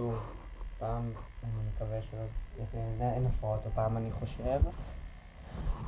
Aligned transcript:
שוב, 0.00 0.18
פעם 0.78 1.12
אני 1.44 1.52
מקווה 1.74 1.98
שאין 2.72 3.26
הפרעות, 3.26 3.66
הפעם 3.66 3.96
אני 3.96 4.12
חושב. 4.12 4.60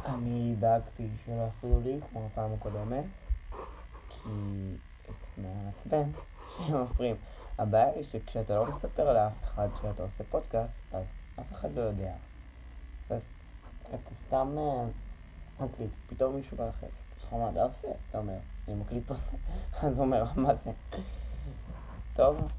אני 0.07 0.55
דאגתי 0.59 1.09
שלא 1.25 1.49
יפריעו 1.49 1.81
לי 1.81 1.99
כמו 2.11 2.29
בפעם 2.29 2.51
הקודמת, 2.55 3.05
כי 4.09 4.29
זה 5.37 5.43
מעצבן 5.43 6.11
שהם 6.57 6.83
מפריעים. 6.83 7.17
הבעיה 7.59 7.89
היא 7.95 8.05
שכשאתה 8.05 8.55
לא 8.55 8.67
מספר 8.67 9.13
לאף 9.13 9.33
אחד 9.45 9.69
שאתה 9.83 10.03
עושה 10.03 10.25
פודקאסט, 10.31 10.73
אז 10.93 11.05
אף 11.41 11.53
אחד 11.53 11.69
לא 11.75 11.81
יודע. 11.81 12.13
אז 13.11 13.21
אתה 13.89 14.11
סתם 14.27 14.55
אה, 14.59 14.85
מקליט, 15.65 15.91
פתאום 16.07 16.37
מישהו 16.37 16.57
בא 16.57 16.69
אחר. 16.69 16.87
יש 17.19 17.25
לך 17.25 17.33
מה 17.33 17.51
אתה 17.51 17.63
עושה? 17.63 17.89
אתה 18.11 18.19
אומר, 18.19 18.39
אני 18.69 18.77
מקליט 18.77 19.07
פה, 19.07 19.15
אז 19.87 19.93
הוא 19.93 20.05
אומר, 20.05 20.25
מה 20.37 20.55
זה? 20.55 20.71
טוב, 22.15 22.53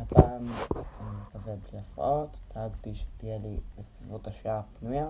הפעם 0.00 0.52
אני 1.00 1.10
מקווה 1.22 1.54
בלי 1.56 1.78
הפרעות, 1.78 2.36
דאגתי 2.54 2.94
שתהיה 2.94 3.38
לי 3.38 3.60
בסביבות 3.78 4.26
השעה 4.26 4.58
הפנויה. 4.58 5.08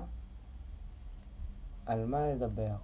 על 1.87 2.07
מה 2.07 2.27
לדבר? 2.27 2.75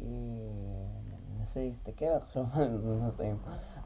מנסה 0.00 1.60
להסתכל 1.60 2.04
עכשיו 2.04 2.44
על 2.52 2.68
נושאים, 2.68 3.36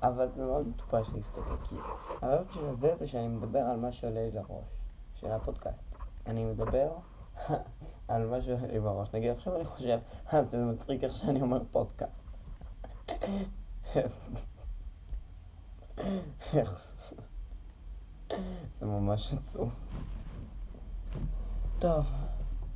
אבל 0.03 0.29
זה 0.37 0.45
מאוד 0.45 0.69
מטופש 0.69 1.09
להסתכל, 1.15 1.57
כי 1.69 1.75
הרעיון 2.23 2.45
של 2.55 2.75
זה 2.75 2.97
זה 2.99 3.07
שאני 3.07 3.29
מדבר 3.29 3.59
על 3.59 3.77
מה 3.77 3.93
שעולה 3.93 4.21
לי 4.21 4.31
לראש, 4.31 4.69
של 5.15 5.31
הפודקאסט. 5.31 5.95
אני 6.27 6.45
מדבר 6.45 6.93
על 8.09 8.27
מה 8.27 8.43
שעולה 8.43 8.67
לי 8.67 8.81
בראש. 8.81 9.15
נגיד 9.15 9.31
עכשיו 9.31 9.57
אני 9.57 9.65
חושב, 9.65 9.99
אז 10.27 10.51
זה 10.51 10.65
מצחיק 10.65 11.05
איך 11.05 11.13
שאני 11.13 11.43
אומר 11.43 11.63
פודקאסט. 11.73 12.20
זה 18.81 18.87
ממש 18.87 19.33
עצוב. 19.35 19.71
טוב, 21.79 22.07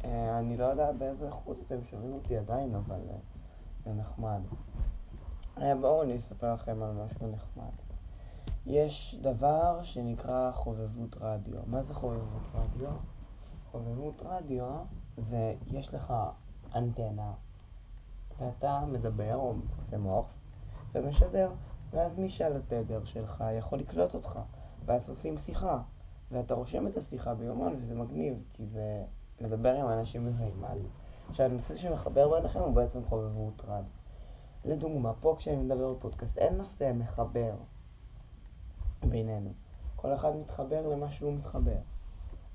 אה, 0.05 0.39
אני 0.39 0.57
לא 0.57 0.65
יודע 0.65 0.93
באיזה 0.93 1.27
איכות 1.27 1.57
אתם 1.67 1.85
שומעים 1.91 2.13
אותי 2.13 2.37
עדיין, 2.37 2.75
אבל 2.75 3.01
אה, 3.11 3.17
זה 3.85 3.93
נחמד. 3.93 4.41
אה, 5.59 5.75
בואו 5.75 6.03
אני 6.03 6.19
אספר 6.19 6.55
לכם 6.55 6.83
על 6.83 6.93
משהו 6.93 7.33
נחמד. 7.33 7.73
יש 8.67 9.19
דבר 9.23 9.83
שנקרא 9.83 10.53
חובבות 10.53 11.17
רדיו. 11.21 11.59
מה 11.67 11.83
זה 11.83 11.95
חובבות 11.95 12.43
רדיו? 12.55 12.91
חובבות 13.71 14.23
רדיו 14.25 14.67
זה, 15.17 15.55
יש 15.67 15.95
לך 15.95 16.13
אנטנה, 16.75 17.33
ואתה 18.39 18.81
מדבר 18.93 19.35
או 19.37 19.55
עושה 19.79 19.99
מוח, 19.99 20.33
ומשדר, 20.95 21.51
ואז 21.91 22.19
מי 22.19 22.31
שעל 22.31 22.57
התדר 22.57 23.05
שלך 23.05 23.45
יכול 23.59 23.79
לקלוט 23.79 24.15
אותך, 24.15 24.39
ואז 24.85 25.09
עושים 25.09 25.39
שיחה, 25.39 25.79
ואתה 26.31 26.55
רושם 26.55 26.87
את 26.87 26.97
השיחה 26.97 27.35
ביומן, 27.35 27.75
וזה 27.79 27.95
מגניב, 27.95 28.43
כי 28.53 28.67
זה 28.67 29.05
לדבר 29.41 29.75
עם 29.75 29.89
אנשים 29.89 30.37
על. 30.65 30.79
עכשיו, 31.29 31.47
הנושא 31.47 31.77
שמחבר 31.77 32.31
ביניכם 32.31 32.59
הוא 32.59 32.75
בעצם 32.75 33.05
חובבות 33.05 33.63
רדיו. 33.65 33.91
לדוגמה, 34.65 35.13
פה 35.21 35.35
כשאני 35.39 35.57
מדבר 35.57 35.93
בפודקאסט, 35.93 36.39
אין 36.39 36.57
נושא 36.57 36.93
מחבר 36.95 37.55
בינינו. 39.09 39.51
כל 39.97 40.15
אחד 40.15 40.37
מתחבר 40.37 40.89
למה 40.89 41.11
שהוא 41.11 41.33
מתחבר. 41.33 41.77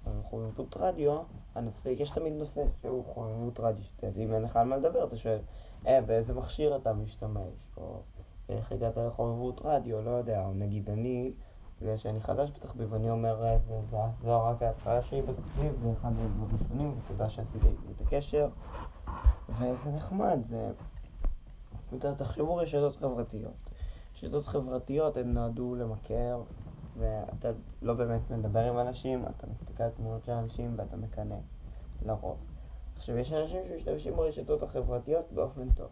אבל 0.05 0.21
חובבות 0.23 0.77
רדיו, 0.77 1.21
הנושא, 1.55 1.89
יש 1.89 2.09
תמיד 2.09 2.33
נושא 2.33 2.63
שהוא 2.81 3.05
חובבות 3.05 3.59
רדיו, 3.59 3.83
אז 4.03 4.17
אם 4.17 4.33
אין 4.33 4.41
לך 4.41 4.55
על 4.55 4.67
מה 4.67 4.77
לדבר, 4.77 5.07
אתה 5.07 5.17
שואל, 5.17 5.39
אה, 5.87 6.01
באיזה 6.01 6.33
מכשיר 6.33 6.75
אתה 6.75 6.93
משתמש, 6.93 7.53
או 7.77 7.99
איך 8.50 8.72
הגעת 8.72 8.97
לחובבות 8.97 9.61
רדיו, 9.64 10.02
לא 10.02 10.09
יודע, 10.09 10.45
או 10.45 10.53
נגיד 10.53 10.89
אני, 10.89 11.31
בגלל 11.81 11.97
שאני 11.97 12.22
חדש 12.22 12.52
בתחביב, 12.52 12.94
אני 12.94 13.09
אומר, 13.09 13.45
אה, 13.45 13.58
זו 14.23 14.43
רק 14.43 14.61
ההתחלה 14.61 15.02
שלי 15.02 15.21
בתחביב, 15.21 15.73
זה 15.83 15.92
אחד 15.99 16.10
הדברים 16.10 16.58
הראשונים, 16.59 16.95
ותודה 17.05 17.30
שעשיתי 17.30 17.67
את 17.67 18.02
הקשר, 18.08 18.49
וזה 19.49 19.92
נחמד, 19.95 20.39
זה... 20.49 20.71
תחשבו 22.17 22.55
רשתות 22.55 22.95
חברתיות. 22.95 23.54
רשתות 24.15 24.45
חברתיות 24.45 25.17
הן 25.17 25.30
נועדו 25.32 25.76
למכר, 25.76 26.42
ואתה 26.98 27.49
לא 27.82 27.93
באמת 27.93 28.32
מדבר 28.32 28.59
עם 28.59 28.80
אנשים, 28.80 29.26
אתה 29.26 29.48
מסתכל 29.48 29.83
על 29.83 29.89
תמונות 29.89 30.26
של 30.26 30.32
אנשים 30.32 30.73
ואתה 30.77 30.98
מקנא, 30.98 31.36
לרוב. 32.05 32.38
עכשיו, 32.95 33.17
יש 33.17 33.33
אנשים 33.33 33.61
שמשתמשים 33.67 34.15
ברשתות 34.15 34.64
החברתיות 34.64 35.26
באופן 35.33 35.70
טוב. 35.70 35.89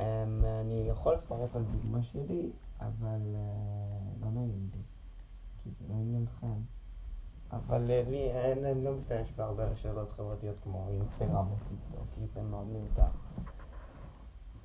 Um, 0.00 0.44
אני 0.60 0.88
יכול 0.88 1.14
לפרט 1.14 1.56
על 1.56 1.62
דוגמה 1.62 2.02
שלי, 2.02 2.50
אבל 2.80 3.20
uh, 3.34 4.24
לא 4.24 4.30
נעים 4.30 4.68
לי, 4.74 4.82
כי 5.62 5.70
זה 5.70 5.84
לא 5.88 5.94
עניינכם. 5.94 6.60
אבל 7.52 7.90
uh, 7.90 8.10
לי 8.10 8.30
אין, 8.30 8.64
אני 8.64 8.84
לא 8.84 8.92
משתמש 8.92 9.32
בהרבה 9.36 9.64
רשתות 9.64 10.10
חברתיות 10.16 10.56
כמו 10.62 10.88
אינסטגרם 10.90 11.46
או 11.50 11.56
טיפטוק, 11.68 12.06
כי 12.14 12.20
זה 12.34 12.42
מאוד 12.42 12.66
מיותר. 12.66 13.02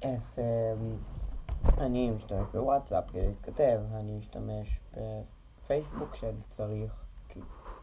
אז 0.02 0.20
um, 0.36 1.72
אני 1.78 2.12
משתמש 2.12 2.48
בוואטסאפ 2.54 3.10
כדי 3.10 3.28
להתכתב, 3.28 3.80
אני 3.94 4.18
משתמש 4.18 4.80
בפייסבוק 4.94 6.10
כשאני 6.12 6.42
צריך 6.50 7.06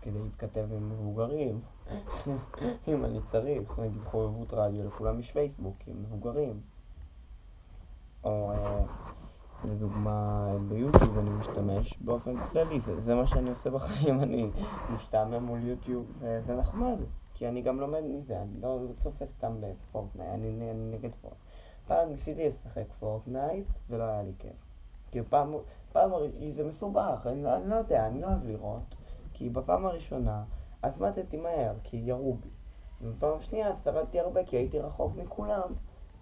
כדי 0.02 0.18
להתכתב 0.18 0.66
עם 0.72 0.90
מבוגרים, 0.90 1.60
אם 2.88 3.04
אני 3.04 3.18
צריך, 3.30 3.78
נגיד 3.78 4.02
חובבות 4.04 4.48
רדיו, 4.52 4.86
לכולם 4.86 5.20
יש 5.20 5.32
פייסבוק 5.32 5.76
עם 5.86 6.02
מבוגרים. 6.02 6.60
או 8.24 8.50
אה, 8.52 8.82
לדוגמה 9.64 10.46
ביוטיוב 10.68 11.18
אני 11.18 11.30
משתמש 11.30 11.98
באופן 12.00 12.36
כללי, 12.36 12.80
זה, 12.80 13.00
זה 13.00 13.14
מה 13.14 13.26
שאני 13.26 13.50
עושה 13.50 13.70
בחיים, 13.70 14.20
אני 14.20 14.50
משתעמם 14.94 15.44
מול 15.44 15.58
יוטיוב, 15.62 16.06
וזה 16.18 16.56
נחמד, 16.56 16.96
כי 17.34 17.48
אני 17.48 17.62
גם 17.62 17.80
לומד 17.80 18.02
מזה, 18.04 18.42
אני 18.42 18.60
לא, 18.60 18.78
צופה 19.02 19.26
סתם 19.26 19.52
בפורטנייט, 19.60 20.30
אני, 20.34 20.70
אני 20.70 20.96
נגד 20.96 21.10
פורט. 21.20 21.34
פעם 21.86 22.08
ניסיתי 22.08 22.48
לשחק 22.48 22.84
פורטנייט 23.00 23.66
ולא 23.90 24.04
היה 24.04 24.22
לי 24.22 24.32
כיף. 24.38 24.52
כי 25.10 25.20
פעם, 25.28 25.54
פעם 25.92 26.10
זה 26.56 26.64
מסובך, 26.64 27.26
אני, 27.26 27.54
אני 27.54 27.70
לא 27.70 27.74
יודע, 27.74 28.06
אני 28.06 28.20
לא 28.20 28.26
אוהב 28.26 28.44
לראות. 28.44 28.94
כי 29.32 29.48
בפעם 29.50 29.86
הראשונה 29.86 30.44
אז 30.82 31.00
מתתי 31.00 31.36
מהר, 31.36 31.72
כי 31.82 31.96
ירו 31.96 32.34
בי. 32.34 32.48
ובפעם 33.02 33.38
השנייה 33.38 33.72
שרדתי 33.84 34.20
הרבה 34.20 34.44
כי 34.44 34.56
הייתי 34.56 34.78
רחוק 34.78 35.12
מכולם, 35.16 35.70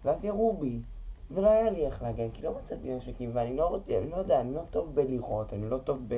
ואז 0.05 0.25
ירו 0.25 0.57
בי. 0.57 0.81
ולא 1.31 1.51
היה 1.51 1.71
לי 1.71 1.87
איך 1.87 2.03
להגן, 2.03 2.31
כי 2.31 2.43
לא 2.43 2.59
מצאתי 2.59 2.97
נשקים, 2.97 3.31
ואני 3.35 3.57
לא 3.57 3.67
רוצה, 3.67 3.99
אני 3.99 4.11
לא 4.11 4.17
יודע, 4.17 4.41
אני 4.41 4.55
לא 4.55 4.63
טוב 4.71 4.95
בלראות, 4.95 5.53
אני 5.53 5.71
לא 5.71 5.79
טוב 5.79 6.09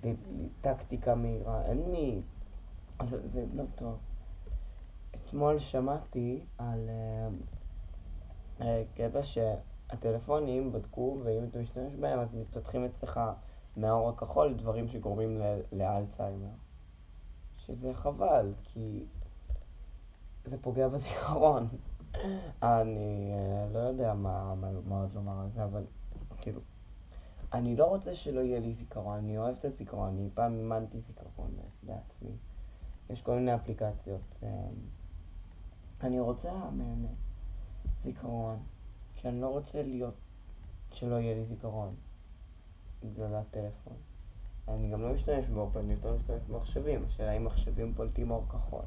בטקטיקה 0.00 1.14
מהירה, 1.14 1.62
אין 1.64 1.90
לי... 1.90 2.20
זה, 3.10 3.28
זה 3.28 3.44
לא 3.54 3.64
טוב. 3.74 3.96
אתמול 5.14 5.58
שמעתי 5.58 6.40
על 6.58 6.90
uh, 8.58 8.62
uh, 8.62 8.64
קטע 8.94 9.22
שהטלפונים 9.22 10.72
בדקו, 10.72 11.20
ואם 11.24 11.44
אתה 11.50 11.58
משתמש 11.58 11.94
בהם 11.94 12.18
אז 12.18 12.34
מתפתחים 12.34 12.84
אצלך 12.84 13.20
מהאור 13.76 14.08
הכחול 14.08 14.54
דברים 14.54 14.88
שגורמים 14.88 15.40
לאלצהיימר. 15.72 16.52
שזה 17.56 17.94
חבל, 17.94 18.52
כי 18.62 19.04
זה 20.44 20.56
פוגע 20.62 20.88
בזיכרון. 20.88 21.68
אני 22.62 23.32
לא 23.72 23.78
יודע 23.78 24.14
מה, 24.14 24.54
עוד 24.90 25.14
לומר 25.14 25.40
על 25.40 25.48
זה, 25.54 25.64
אבל 25.64 25.84
כאילו, 26.40 26.60
אני 27.52 27.76
לא 27.76 27.84
רוצה 27.84 28.14
שלא 28.14 28.40
יהיה 28.40 28.60
לי 28.60 28.74
זיכרון, 28.74 29.18
אני 29.18 29.38
אוהב 29.38 29.54
את 29.58 29.64
הזיכרון, 29.64 30.08
אני 30.08 30.28
פעם 30.34 30.54
אימנתי 30.54 31.00
זיכרון 31.00 31.50
בעצמי. 31.82 32.30
יש 33.10 33.22
כל 33.22 33.34
מיני 33.34 33.54
אפליקציות. 33.54 34.40
אני 36.02 36.20
רוצה 36.20 36.52
מהנה 36.52 37.08
זיכרון, 38.04 38.56
כי 39.14 39.28
אני 39.28 39.40
לא 39.40 39.48
רוצה 39.48 39.82
להיות, 39.82 40.14
שלא 40.92 41.14
יהיה 41.14 41.34
לי 41.34 41.44
זיכרון. 41.44 41.94
בגלל 43.04 43.34
הטלפון. 43.34 43.96
אני 44.68 44.90
גם 44.90 45.02
לא 45.02 45.14
משתמש 45.14 45.46
בו, 45.46 45.70
אני 45.76 45.92
יותר 45.92 46.14
משתמש 46.14 46.42
במחשבים. 46.48 47.04
השאלה 47.08 47.32
אם 47.32 47.44
מחשבים 47.44 47.94
פולטים 47.94 48.30
אור 48.30 48.44
כחול. 48.48 48.84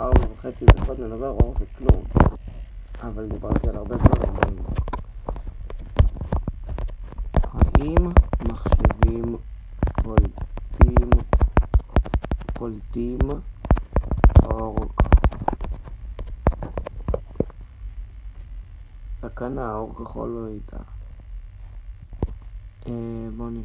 ארבע 0.00 0.26
וחצי 0.32 0.64
דקות 0.64 0.98
נדבר 0.98 1.28
אור 1.28 1.54
זה 1.58 1.64
כלום. 1.78 2.04
אבל 3.02 3.26
דיברתי 3.26 3.68
על 3.68 3.76
הרבה 3.76 3.96
דברים. 3.96 4.56
האם 7.52 8.10
מחשבים 8.48 9.36
פולטים 10.02 11.10
פולטים 12.54 13.18
אור 14.44 14.76
סכנה, 19.20 19.74
אור 19.74 19.94
כחול 19.94 20.28
לא 20.28 20.48
איתה. 20.48 20.76
בואו 23.36 23.50
נראה. 23.50 23.62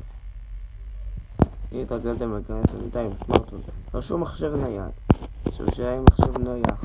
אם 1.71 1.79
התרגלתם 1.81 2.33
להיכנס 2.33 2.73
למיטה 2.73 3.01
עם 3.01 3.11
סמארטפון, 3.25 3.61
רשום 3.93 4.21
מחשב 4.21 4.51
נייד. 4.55 5.04
עכשיו 5.45 5.65
שאלה 5.75 5.97
אם 5.97 6.03
מחשב 6.03 6.39
נייח. 6.39 6.83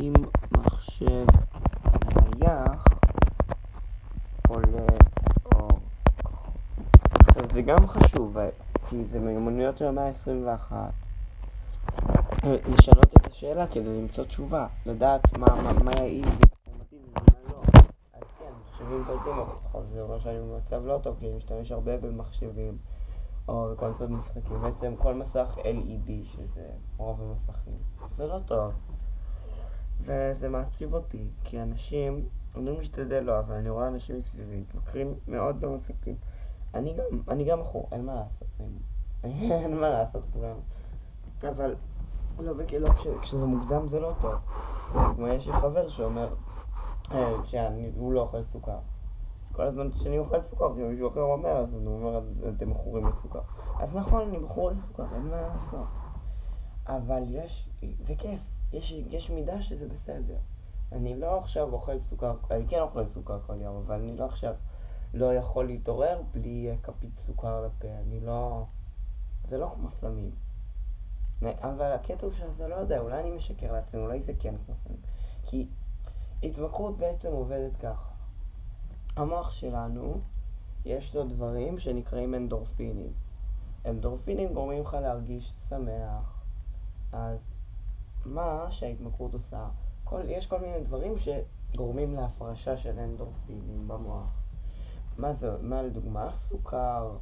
אם 0.00 0.12
מחשב 0.52 1.26
נייח 2.40 2.84
פולט 4.42 5.04
אור 5.44 5.78
עכשיו 7.28 7.42
זה 7.54 7.62
גם 7.62 7.86
חשוב, 7.86 8.36
כי 8.88 9.04
זה 9.12 9.20
מיומנויות 9.20 9.78
של 9.78 9.84
המאה 9.84 10.08
ה-21. 10.08 10.72
לשנות 12.44 13.16
את 13.16 13.26
השאלה 13.26 13.66
כדי 13.66 14.00
למצוא 14.00 14.24
תשובה, 14.24 14.66
לדעת 14.86 15.38
מה, 15.38 15.46
יעיל 15.98 16.24
ואינפורמטיבי 16.24 17.02
ומה 17.10 17.22
לא. 17.48 17.62
אז 18.14 18.22
כן, 18.38 18.52
מחשבים 18.70 19.04
פולטים 19.06 19.38
אור, 19.72 19.82
זה 19.94 20.02
אומר 20.02 20.20
שאני 20.20 20.38
במצב 20.38 20.86
לא 20.86 20.98
טוב, 21.02 21.16
כי 21.20 21.26
אני 21.26 21.36
משתמש 21.36 21.72
הרבה 21.72 21.96
במחשבים. 21.96 22.76
או 23.48 23.68
בקונסול 23.72 24.06
משחקים, 24.06 24.60
בעצם 24.62 24.96
כל 24.96 25.14
מסך 25.14 25.58
LED, 25.58 26.10
שזה 26.24 26.70
רוב 26.96 27.20
המסכים. 27.22 27.74
זה 28.16 28.26
לא 28.26 28.38
טוב. 28.46 28.72
וזה 30.00 30.48
מעציב 30.48 30.94
אותי, 30.94 31.28
כי 31.44 31.62
אנשים, 31.62 32.28
אני 32.56 32.78
משתדל 32.78 33.20
לא, 33.20 33.38
אבל 33.38 33.54
אני 33.54 33.70
רואה 33.70 33.88
אנשים 33.88 34.18
מסביבי, 34.18 34.56
מתמכרים 34.56 35.14
מאוד 35.28 35.60
במסכים. 35.60 36.14
אני 36.74 36.94
גם, 36.94 37.04
אני 37.28 37.44
גם 37.44 37.60
מכור, 37.60 37.88
אין 37.92 38.04
מה 38.04 38.14
לעשות, 38.14 38.48
אין 39.24 39.80
מה 39.80 39.88
לעשות 39.88 40.22
כולם. 40.32 40.56
אבל, 41.54 41.74
לא, 42.38 42.52
וכאילו, 42.56 42.88
כשזה 43.20 43.46
מוגזם 43.46 43.88
זה 43.88 44.00
לא 44.00 44.12
טוב. 44.20 44.34
כמו 44.92 45.28
יש 45.28 45.46
לי 45.46 45.52
חבר 45.52 45.88
שאומר, 45.88 46.34
שהוא 47.44 48.12
לא 48.12 48.20
אוכל 48.20 48.44
סוכר. 48.52 48.78
כל 49.56 49.62
הזמן 49.62 49.92
שאני 49.92 50.18
אוכל 50.18 50.42
סוכר, 50.42 50.74
כי 50.74 50.82
מישהו 50.82 51.08
אחר 51.08 51.20
אומר, 51.20 51.50
אז 51.50 51.72
הוא 51.72 51.86
אומר, 51.86 52.20
אתם 52.56 52.70
מכורים 52.70 53.06
לסוכר. 53.06 53.40
אז 53.80 53.96
נכון, 53.96 54.28
אני 54.28 54.38
מכור 54.38 54.70
לסוכר, 54.70 55.04
אין 55.14 55.28
מה 55.28 55.40
לעשות. 55.40 55.86
אבל 56.86 57.22
יש, 57.28 57.68
זה 58.06 58.14
כיף, 58.18 58.40
יש, 58.72 58.92
יש 58.92 59.30
מידה 59.30 59.62
שזה 59.62 59.88
בסדר. 59.88 60.36
אני 60.92 61.20
לא 61.20 61.38
עכשיו 61.38 61.72
אוכל 61.72 61.98
סוכר, 61.98 62.34
אני 62.50 62.68
כן 62.68 62.80
אוכל 62.80 63.06
סוכר 63.14 63.38
כל 63.46 63.60
יום, 63.60 63.76
אבל 63.86 63.94
אני 63.94 64.16
לא 64.16 64.24
עכשיו 64.24 64.54
לא 65.14 65.34
יכול 65.34 65.66
להתעורר 65.66 66.22
בלי 66.32 66.76
כפית 66.82 67.18
סוכר 67.26 67.66
לפה, 67.66 67.88
אני 68.06 68.20
לא... 68.20 68.64
זה 69.48 69.58
לא 69.58 69.70
כמו 69.74 69.90
סמים. 69.90 70.30
אבל 71.42 71.92
הקטע 71.92 72.26
הוא 72.26 72.32
שאתה 72.32 72.68
לא 72.68 72.74
יודע, 72.74 72.98
אולי 72.98 73.20
אני 73.20 73.30
משקר 73.30 73.72
לעצמי, 73.72 74.00
אולי 74.00 74.22
זה 74.22 74.32
כן 74.38 74.54
כמו 74.66 74.74
סמים. 74.84 75.00
כי 75.46 75.66
התמכרות 76.42 76.98
בעצם 76.98 77.28
עובדת 77.28 77.76
ככה. 77.76 78.15
המוח 79.16 79.50
שלנו, 79.50 80.20
יש 80.84 81.16
לו 81.16 81.24
דברים 81.24 81.78
שנקראים 81.78 82.34
אנדורפינים. 82.34 83.12
אנדורפינים 83.86 84.54
גורמים 84.54 84.82
לך 84.82 84.94
להרגיש 84.94 85.52
שמח. 85.68 86.42
אז 87.12 87.38
מה 88.24 88.66
שההתמכרות 88.70 89.34
עושה, 89.34 89.68
כל, 90.04 90.20
יש 90.26 90.46
כל 90.46 90.58
מיני 90.58 90.84
דברים 90.84 91.14
שגורמים 91.18 92.14
להפרשה 92.14 92.76
של 92.76 92.98
אנדורפינים 92.98 93.88
במוח. 93.88 94.28
מה 95.18 95.32
זה, 95.32 95.50
מה 95.60 95.82
לדוגמה? 95.82 96.30
סוכר, 96.48 97.16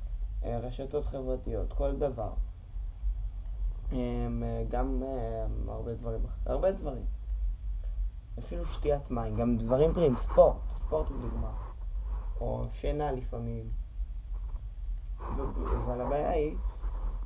אה, 0.45 0.59
רשתות 0.59 1.05
חברתיות, 1.05 1.73
כל 1.73 1.97
דבר. 1.97 2.33
אה, 3.93 3.99
גם 4.71 5.03
אה, 5.03 5.47
הרבה 5.69 5.95
דברים, 5.95 6.21
הרבה 6.47 6.73
דברים. 6.73 7.05
אפילו 8.39 8.67
שתיית 8.67 9.11
מים, 9.11 9.37
גם 9.37 9.57
דברים 9.57 9.93
בריאים, 9.93 10.17
ספורט, 10.17 10.57
ספורט 10.69 11.11
לדוגמה. 11.11 11.64
או 12.41 12.67
שינה 12.73 13.13
לפעמים. 13.13 13.71
אבל 15.85 16.01
הבעיה 16.01 16.31
היא 16.31 16.57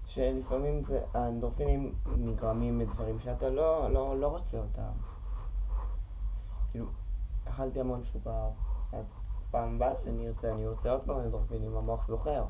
שלפעמים 0.05 0.83
האנדורפינים 1.15 1.95
נגרמים 2.17 2.79
מדברים 2.79 3.21
שאתה 3.21 3.49
לא, 3.49 3.91
לא, 3.93 4.21
לא 4.21 4.27
רוצה 4.27 4.59
אותם. 4.59 4.91
כאילו, 6.71 6.87
אכלתי 7.49 7.81
המון 7.81 8.05
שוקר, 8.05 8.49
אז 8.93 9.05
פעם 9.51 9.77
הבאה 9.77 9.93
שאני 10.05 10.29
ארצה, 10.29 10.53
אני 10.53 10.69
רוצה 10.69 10.91
עוד 10.91 11.01
פעם 11.07 11.21
אנדורפינים, 11.21 11.77
המוח 11.77 12.09
זוכר. 12.09 12.45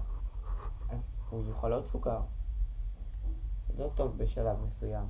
אז 0.89 0.99
הוא 1.31 1.45
יאכל 1.49 1.73
עוד 1.73 1.87
סוכר. 1.93 2.21
זה 3.77 3.87
טוב 3.95 4.19
בשלב 4.19 4.57
מסוים. 4.67 5.07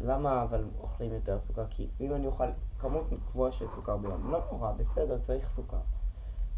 למה 0.00 0.42
אבל 0.42 0.64
אוכלים 0.80 1.12
יותר 1.12 1.38
סוכר? 1.46 1.64
כי 1.70 1.88
אם 2.00 2.14
אני 2.14 2.26
אוכל 2.26 2.44
כמות 2.78 3.04
קבועה 3.30 3.52
של 3.52 3.66
סוכר 3.74 3.96
ביום, 3.96 4.30
לא 4.30 4.40
נורא, 4.52 4.72
בסדר, 4.72 5.18
צריך 5.18 5.48
סוכר. 5.56 5.80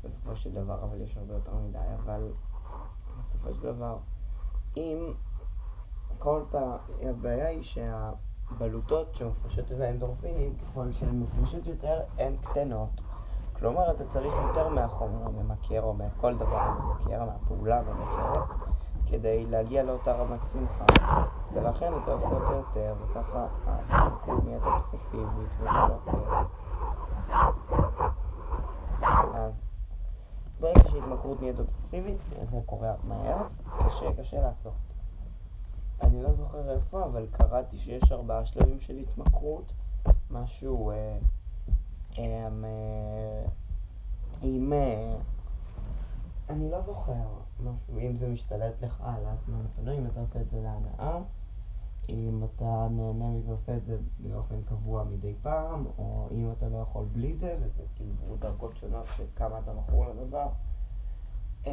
בסופו 0.04 0.36
של 0.36 0.52
דבר, 0.52 0.84
אבל 0.84 1.00
יש 1.00 1.16
הרבה 1.16 1.34
יותר 1.34 1.54
מדי, 1.54 1.78
אבל 2.04 2.32
בסופו 3.18 3.54
של 3.54 3.62
דבר, 3.62 3.96
אם 4.76 5.12
כל 6.18 6.42
פעם, 6.50 6.76
הבעיה 7.02 7.48
היא 7.48 7.62
שהבלוטות 7.62 9.14
שמפרשות 9.14 9.72
את 9.72 9.80
האנדורפינים, 9.80 10.54
ככל 10.56 10.92
שהן 10.92 11.20
מפרשות 11.22 11.66
יותר, 11.66 12.00
הן 12.18 12.36
קטנות. 12.36 13.00
כלומר, 13.58 13.90
אתה 13.90 14.04
צריך 14.04 14.34
יותר 14.46 14.68
מהחומר 14.68 15.26
הממכר 15.26 15.82
או 15.82 15.94
מכל 15.94 16.36
דבר 16.36 16.58
הממכר, 16.58 17.24
מהפעולה 17.24 17.80
הממכרת, 17.80 18.48
כדי 19.06 19.46
להגיע 19.46 19.82
לאותה 19.82 20.12
רמת 20.12 20.40
שמחה. 20.52 20.84
ולכן 21.52 21.92
אתה 22.02 22.12
עושה 22.12 22.54
יותר, 22.54 22.94
וככה 23.00 23.46
הטיפול 23.66 24.38
נהיית 24.44 24.62
אובססיבית 24.62 25.48
וזה 25.58 25.64
לא 25.64 25.98
אז 29.34 29.52
ברגע 30.60 30.80
שהתמכרות 30.90 31.40
נהיית 31.40 31.58
אובססיבית, 31.58 32.18
זה 32.50 32.58
קורה 32.66 32.94
מהר, 33.04 33.46
קשה, 33.78 34.22
קשה 34.22 34.40
לעצור. 34.40 34.72
אני 36.02 36.22
לא 36.22 36.32
זוכר 36.32 36.70
איפה, 36.70 37.04
אבל 37.04 37.26
קראתי 37.32 37.78
שיש 37.78 38.12
ארבעה 38.12 38.46
שלבים 38.46 38.80
של 38.80 38.96
התמכרות, 38.96 39.72
משהו 40.30 40.90
אה, 40.90 41.18
אה, 42.18 42.48
אה, 42.64 43.44
עם... 44.42 44.72
אה, 44.72 45.16
אני 46.50 46.70
לא 46.70 46.82
זוכר, 46.82 47.26
משהו, 47.60 47.98
אם 47.98 48.16
זה 48.18 48.28
משתלט 48.28 48.82
לך 48.82 49.00
על 49.04 49.24
הזמן 49.26 49.60
הפנוי, 49.64 49.98
אם 49.98 50.06
אתה 50.06 50.20
עושה 50.20 50.40
את 50.40 50.50
זה 50.50 50.60
להנאה, 50.62 51.18
אם 52.08 52.44
אתה 52.44 52.86
נהנה 52.90 53.28
מזה 53.28 53.50
ועושה 53.50 53.76
את 53.76 53.84
זה 53.84 53.96
באופן 54.18 54.62
קבוע 54.62 55.04
מדי 55.04 55.34
פעם, 55.42 55.84
או 55.98 56.28
אם 56.30 56.52
אתה 56.58 56.68
לא 56.68 56.78
יכול 56.78 57.04
בלי 57.12 57.36
זה, 57.36 57.56
וזה 57.60 57.82
כאילו 57.94 58.36
דרגות 58.38 58.76
שונות 58.76 59.06
של 59.16 59.24
כמה 59.36 59.58
אתה 59.58 59.72
מכור 59.72 60.06
לדבר. 60.06 60.48
אמ, 61.66 61.72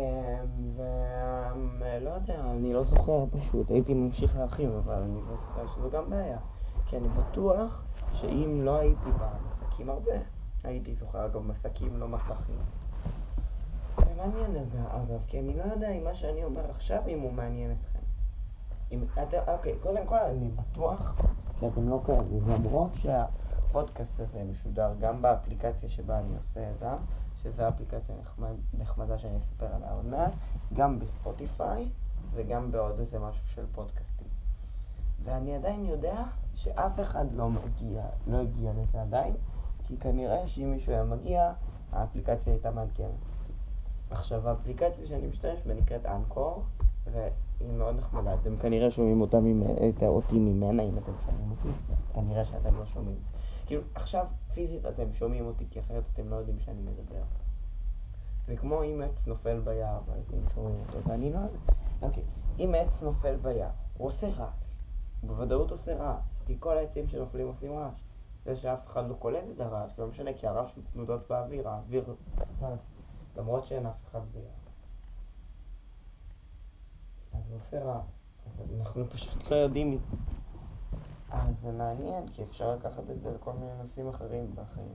ולא 1.80 2.10
יודע, 2.10 2.40
אני 2.52 2.74
לא 2.74 2.84
זוכר 2.84 3.26
פשוט, 3.32 3.72
הייתי 3.72 3.94
ממשיך 3.94 4.38
להרחיב, 4.38 4.70
אבל 4.70 5.02
אני 5.02 5.22
לא 5.30 5.36
זוכר 5.36 5.68
שזו 5.76 5.90
גם 5.90 6.10
בעיה. 6.10 6.38
כי 6.86 6.98
אני 6.98 7.08
בטוח 7.08 7.84
שאם 8.14 8.62
לא 8.64 8.78
הייתי 8.78 9.10
במסקים 9.20 9.90
הרבה, 9.90 10.12
הייתי 10.64 10.96
זוכר 10.96 11.26
אגב 11.26 11.48
מסקים 11.48 11.98
לא 11.98 12.08
מסכים. 12.08 12.58
זה 13.98 14.14
מעניין 14.18 14.66
אגב, 14.88 15.20
כי 15.28 15.40
אני 15.40 15.58
לא 15.58 15.64
יודע 15.64 15.90
אם 15.90 16.04
מה 16.04 16.16
שאני 16.16 16.44
אומר 16.44 16.72
עכשיו, 16.72 17.02
אם 17.08 17.20
הוא 17.20 17.34
מעניין 17.34 17.72
אתכם. 17.72 17.95
אם 18.92 19.00
אתם, 19.24 19.38
אוקיי, 19.48 19.74
קודם 19.82 20.06
כל 20.06 20.18
אני 20.18 20.50
בטוח 20.50 21.16
שאתם 21.60 21.90
לא 21.90 22.02
כאלה, 22.06 22.56
למרות 22.58 22.92
שהפודקאסט 22.96 24.20
הזה 24.20 24.44
משודר 24.52 24.94
גם 25.00 25.22
באפליקציה 25.22 25.90
שבה 25.90 26.20
אני 26.20 26.36
עושה 26.38 26.72
את 26.72 26.80
זה, 26.80 26.88
שזו 27.44 27.68
אפליקציה 27.68 28.16
נחמד, 28.22 28.54
נחמדה 28.80 29.18
שאני 29.18 29.38
אספר 29.38 29.76
עליה 29.76 29.92
עוד 29.94 30.06
מעט, 30.06 30.32
גם 30.74 31.00
בספוטיפיי 31.00 31.90
וגם 32.34 32.72
בעוד 32.72 33.00
איזה 33.00 33.20
משהו 33.20 33.48
של 33.48 33.66
פודקאסטים. 33.72 34.28
ואני 35.24 35.56
עדיין 35.56 35.86
יודע 35.86 36.24
שאף 36.56 37.00
אחד 37.00 37.26
לא 37.34 37.50
מגיע, 37.50 38.04
לא 38.28 38.38
הגיע 38.38 38.72
לזה 38.72 39.02
עדיין, 39.02 39.34
כי 39.88 39.98
כנראה 39.98 40.48
שאם 40.48 40.72
מישהו 40.72 40.94
היה 40.94 41.04
מגיע, 41.04 41.52
האפליקציה 41.92 42.54
הייתה 42.54 42.72
מעדכנת. 42.72 43.10
עכשיו, 44.12 44.50
האפליקציה 44.50 45.08
שאני 45.08 45.28
משתמש 45.28 45.60
בה 45.68 45.74
נקראת 45.74 46.06
אנקור, 46.06 46.64
היא 47.60 47.72
מאוד 47.78 47.96
נחמדה. 47.96 48.34
אתם 48.34 48.58
כנראה 48.58 48.92
שומעים 48.92 49.22
אותה 49.22 49.38
את 49.90 50.04
אותי 50.04 50.40
ממנה, 50.40 50.84
אם 50.84 50.98
אתם 50.98 51.12
שומעים 51.26 51.52
אותי, 51.52 51.70
כנראה 52.14 52.46
שאתם 52.46 52.78
לא 52.78 52.86
שומעים. 52.86 53.18
כאילו, 53.66 53.82
עכשיו 53.96 54.26
פיזית 54.54 54.86
אתם 54.86 55.14
שומעים 55.14 55.46
אותי, 55.46 55.66
כי 55.70 55.80
אחרת 55.80 56.04
אתם 56.14 56.30
לא 56.30 56.36
יודעים 56.36 56.60
שאני 56.60 56.82
מדבר. 56.82 57.22
זה 58.48 58.58
כמו 58.58 58.84
אם 58.84 59.02
עץ 59.06 59.28
נופל 59.28 59.60
ביער, 59.60 60.00
אז 60.08 60.36
שומעים 60.56 60.80
אותו, 60.88 61.10
ואני 61.10 61.34
לא... 61.34 61.40
אוקיי, 62.02 62.24
אם 62.60 62.76
עץ 62.78 63.02
נופל 63.02 63.36
ביער, 63.36 63.70
הוא 63.98 64.08
עושה 64.08 64.28
רעש. 64.28 64.66
בוודאות 65.24 65.72
עושה 65.72 65.96
רעש, 65.96 66.26
כי 66.46 66.56
כל 66.60 66.78
העצים 66.78 67.08
שנופלים 67.08 67.48
עושים 67.48 67.72
רעש. 67.72 68.04
זה 68.46 68.56
שאף 68.56 68.88
אחד 68.88 69.10
לא 69.10 69.14
קולט 69.14 69.44
את 69.56 69.62
הרעש, 69.62 70.00
לא 70.00 70.08
משנה, 70.08 70.34
כי 70.34 70.48
הרעש 70.48 70.72
תנודות 70.94 71.22
באוויר, 71.30 71.70
האוויר 71.70 72.16
למרות 73.38 73.66
שאין 73.66 73.86
אף 73.86 74.06
אחד 74.12 74.20
ביער. 74.34 74.65
עושה 77.56 77.84
רע. 77.84 78.02
אנחנו 78.80 79.10
פשוט 79.10 79.52
לא 79.52 79.56
יודעים 79.56 79.92
מזה. 79.92 80.06
אז 81.32 81.54
זה 81.62 81.72
מעניין, 81.72 82.28
כי 82.28 82.44
אפשר 82.44 82.76
לקחת 82.76 83.04
את 83.12 83.22
זה 83.22 83.32
לכל 83.36 83.54
מיני 83.54 83.72
נושאים 83.84 84.10
אחרים 84.10 84.56
בחיים. 84.56 84.94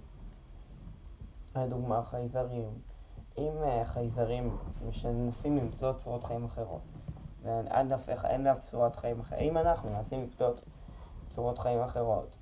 לדוגמה, 1.57 2.03
חייזרים. 2.03 2.71
אם 3.39 3.53
uh, 3.63 3.85
חייזרים 3.85 4.57
מנסים 5.05 5.57
למצוא 5.57 5.93
צורות 5.93 6.25
חיים 6.25 6.45
אחרות, 6.45 6.81
ואין 7.43 7.93
אף, 8.47 8.61
צורת 8.71 8.97
חיים 8.97 9.21
אחרת, 9.21 9.39
אם 9.39 9.59
אנחנו 9.59 9.91
מנסים 9.91 10.23
לקטות 10.23 10.61
צורות 11.35 11.59
חיים 11.59 11.81
אחרות, 11.81 12.37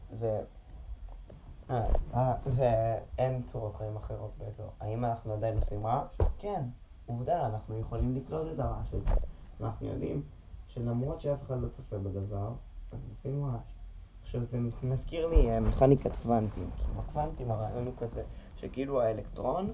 ואין 2.47 3.43
צורות 3.53 3.77
חיים 3.77 3.97
אחרות 3.97 4.31
באזור. 4.39 4.71
האם 4.81 5.05
אנחנו 5.05 5.33
עדיין 5.33 5.59
עושים 5.59 5.87
רעש? 5.87 6.09
כן, 6.39 6.63
עובדה, 7.07 7.47
אנחנו 7.47 7.79
יכולים 7.79 8.17
לקלוט 8.17 8.53
את 8.55 8.59
הרעש 8.59 8.95
הזה. 8.95 9.11
ואנחנו 9.61 9.87
יודעים 9.87 10.23
שלמרות 10.69 11.21
שאף 11.21 11.43
אחד 11.43 11.61
לא 11.61 11.69
צופה 11.69 11.99
בדבר, 11.99 12.53
אז 12.93 12.99
עושים 13.09 13.45
רעש. 13.45 13.79
עכשיו 14.23 14.41
זה 14.45 14.59
מזכיר 14.83 15.27
לי 15.27 15.51
אה, 15.51 15.61
מכניקת 15.61 16.11
קוונטים, 16.23 16.71
כי 16.77 16.85
בקוונטים 16.97 17.51
הרעיון 17.51 17.87
הוא 17.87 17.95
כזה, 17.99 18.23
שכאילו 18.57 19.01
האלקטרון, 19.01 19.73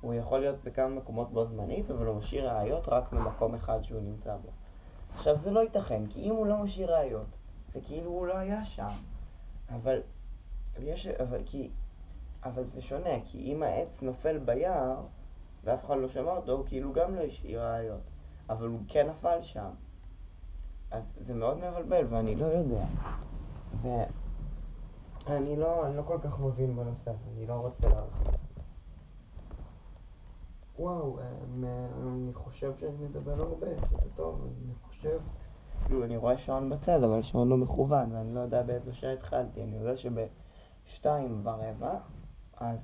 הוא 0.00 0.14
יכול 0.14 0.38
להיות 0.38 0.56
בכמה 0.64 0.88
מקומות 0.88 1.32
בו 1.32 1.46
זמנית, 1.46 1.90
אבל 1.90 2.06
הוא 2.06 2.16
משאיר 2.16 2.50
ראיות 2.50 2.88
רק 2.88 3.12
במקום 3.12 3.54
אחד 3.54 3.82
שהוא 3.82 4.00
נמצא 4.00 4.36
בו. 4.36 4.48
עכשיו 5.14 5.36
זה 5.38 5.50
לא 5.50 5.60
ייתכן, 5.60 6.06
כי 6.06 6.20
אם 6.20 6.34
הוא 6.34 6.46
לא 6.46 6.56
משאיר 6.56 6.94
ראיות, 6.94 7.26
זה 7.72 7.80
כאילו 7.80 8.10
הוא 8.10 8.26
לא 8.26 8.36
היה 8.36 8.64
שם. 8.64 8.90
אבל 9.68 10.00
יש, 10.78 11.06
אבל 11.06 11.38
כי, 11.46 11.70
אבל 12.44 12.64
זה 12.74 12.82
שונה, 12.82 13.20
כי 13.24 13.38
אם 13.38 13.62
העץ 13.62 14.02
נופל 14.02 14.38
ביער, 14.38 14.96
ואף 15.64 15.84
אחד 15.84 15.96
לא 15.98 16.08
שמע 16.08 16.30
אותו, 16.30 16.52
הוא 16.52 16.66
כאילו 16.66 16.92
גם 16.92 17.14
לא 17.14 17.20
השאיר 17.20 17.62
ראיות. 17.62 18.11
אבל 18.52 18.66
הוא 18.66 18.80
כן 18.88 19.08
נפל 19.08 19.42
שם. 19.42 19.70
אז 20.90 21.02
זה 21.26 21.34
מאוד 21.34 21.56
מבלבל, 21.56 22.06
ואני 22.08 22.34
לא 22.34 22.46
יודע. 22.46 22.84
ואני 23.82 25.56
לא, 25.56 25.86
אני 25.86 25.96
לא 25.96 26.02
כל 26.02 26.18
כך 26.22 26.40
מבין 26.40 26.76
בנושא, 26.76 27.10
אני 27.32 27.46
לא 27.46 27.54
רוצה 27.54 27.88
להרחיב. 27.88 28.34
וואו, 30.78 31.18
אמ, 31.18 31.64
אני 32.02 32.34
חושב 32.34 32.72
שאני 32.76 33.04
מדבר 33.04 33.42
הרבה, 33.42 33.66
שזה 33.76 34.10
טוב, 34.16 34.46
אני 34.64 34.74
חושב... 34.82 35.18
כאילו, 35.84 36.04
אני 36.04 36.16
רואה 36.16 36.38
שעון 36.38 36.70
בצד, 36.70 37.02
אבל 37.02 37.22
שעון 37.22 37.48
לא 37.48 37.56
מכוון, 37.56 38.12
ואני 38.12 38.34
לא 38.34 38.40
יודע 38.40 38.62
באיזה 38.62 38.92
שעה 38.92 39.12
התחלתי. 39.12 39.62
אני 39.62 39.76
יודע 39.76 39.96
שבשתיים 39.96 41.40
ורבע, 41.44 41.98
אז 42.56 42.78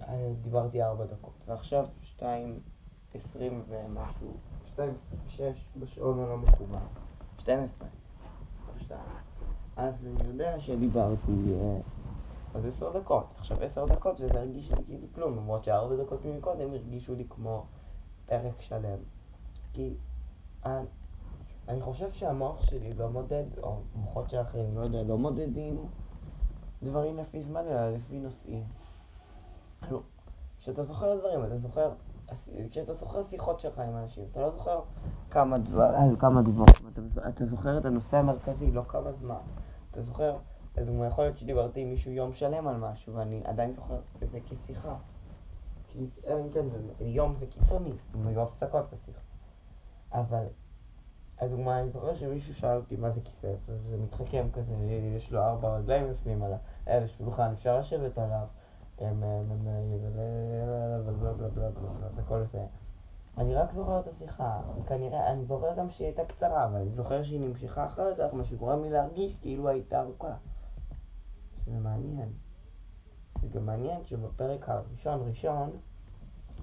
אה, 0.00 0.32
דיברתי 0.42 0.82
ארבע 0.82 1.04
דקות, 1.04 1.34
ועכשיו 1.46 1.86
שתיים 2.00 2.60
עשרים 3.14 3.62
ומשהו, 3.68 4.32
שתיים 4.66 4.94
ושש 5.26 5.64
בשעון 5.76 6.20
הלא 6.20 6.36
מכוון. 6.36 6.82
שתיים 7.38 7.68
עשרה. 8.76 8.98
אז 9.76 9.94
אני 10.06 10.28
יודע 10.28 10.60
שדיברתי 10.60 11.32
אה, 11.54 11.78
אז 12.54 12.66
עשר 12.66 12.98
דקות. 12.98 13.26
עכשיו 13.38 13.62
עשר 13.62 13.86
דקות 13.86 14.20
וזה 14.20 14.40
הרגיש 14.40 14.72
לי 14.72 14.84
כאילו 14.84 15.06
כלום, 15.14 15.36
למרות 15.36 15.64
שארבע 15.64 16.04
דקות 16.04 16.20
מקודם 16.24 16.70
הרגישו 16.70 17.14
לי 17.14 17.24
כמו 17.30 17.64
פרק 18.26 18.60
שלם. 18.60 18.98
כי 19.72 19.94
אני, 20.64 20.86
אני 21.68 21.80
חושב 21.80 22.12
שהמוח 22.12 22.62
שלי 22.62 22.94
לא 22.94 23.08
מודד, 23.08 23.44
או 23.62 23.76
מוחות 23.94 24.30
של 24.30 24.40
אחרים, 24.40 24.76
לא 24.76 24.80
יודע, 24.80 25.02
לא 25.02 25.18
מודדים 25.18 25.86
דברים 26.82 27.16
לפי 27.16 27.42
זמן, 27.42 27.60
אלא 27.60 27.90
לפי 27.90 28.18
נושאים. 28.18 28.64
כאילו, 29.82 30.02
כשאתה 30.60 30.84
זוכר 30.84 31.18
דברים, 31.18 31.44
אתה 31.44 31.58
זוכר, 31.58 31.92
כשאתה 32.70 32.94
זוכר 32.94 33.22
שיחות 33.22 33.60
שלך 33.60 33.78
עם 33.78 33.96
אנשים, 33.96 34.24
אתה 34.30 34.40
לא 34.40 34.50
זוכר 34.50 34.80
כמה 35.30 35.58
דברים, 35.58 36.16
כמה 36.16 36.42
דיווחים, 36.42 36.88
אתה, 36.92 37.28
אתה 37.28 37.46
זוכר 37.46 37.78
את 37.78 37.84
הנושא 37.84 38.16
המרכזי, 38.16 38.70
לא 38.70 38.82
כמה 38.88 39.12
זמן. 39.12 39.40
אתה 39.90 40.02
זוכר, 40.02 40.36
לדוגמה, 40.76 41.06
יכול 41.06 41.24
להיות 41.24 41.38
שדיברתי 41.38 41.80
עם 41.80 41.90
מישהו 41.90 42.12
יום 42.12 42.32
שלם 42.32 42.68
על 42.68 42.76
משהו, 42.76 43.14
ואני 43.14 43.42
עדיין 43.44 43.72
זוכר 43.72 43.98
את 44.22 44.30
זה 44.30 44.38
כשיחה. 44.40 44.94
כי 45.88 46.06
אלא 46.26 46.40
אם 46.40 46.50
כן, 46.50 46.66
יום 47.00 47.34
זה 47.38 47.46
קיצוני, 47.46 47.92
אם 48.14 48.26
היו 48.26 48.42
הפסקות 48.42 48.84
בשיחה. 48.92 49.20
אבל, 50.12 50.44
לדוגמה, 51.42 51.80
אני 51.80 51.90
זוכר 51.90 52.14
שמישהו 52.14 52.54
שאל 52.54 52.76
אותי 52.76 52.96
מה 52.96 53.10
זה 53.10 53.20
כיסא, 53.20 53.52
זה 53.66 53.96
מתחכם 53.96 54.46
כזה, 54.52 54.74
יש 55.16 55.32
לו 55.32 55.40
ארבע 55.40 55.76
רגליים 55.76 56.06
יושבים 56.06 56.42
על 56.42 56.52
השולחן, 56.86 57.52
אפשר 57.52 57.78
לשבת 57.78 58.18
עליו, 58.18 58.46
אני 63.38 63.54
רק 63.54 63.72
זוכר 63.74 64.00
את 64.00 64.06
השיחה, 64.06 64.60
כנראה, 64.86 65.32
אני 65.32 65.44
זוכר 65.44 65.74
גם 65.74 65.90
שהיא 65.90 66.06
הייתה 66.06 66.24
קצרה, 66.24 66.64
אבל 66.64 66.76
אני 66.76 66.90
זוכר 66.90 67.22
שהיא 67.22 67.40
נמשכה 67.40 67.86
אחר 67.86 68.14
כך, 68.18 68.34
מה 68.34 68.44
שגורם 68.44 68.82
לי 68.82 68.90
להרגיש 68.90 69.36
כאילו 69.36 69.68
הייתה 69.68 70.00
ארוכה. 70.00 70.34
זה 71.66 71.78
מעניין. 71.78 72.28
זה 73.42 73.48
גם 73.48 73.66
מעניין 73.66 74.04
שבפרק 74.04 74.68
הראשון 74.68 75.28
ראשון 75.28 75.70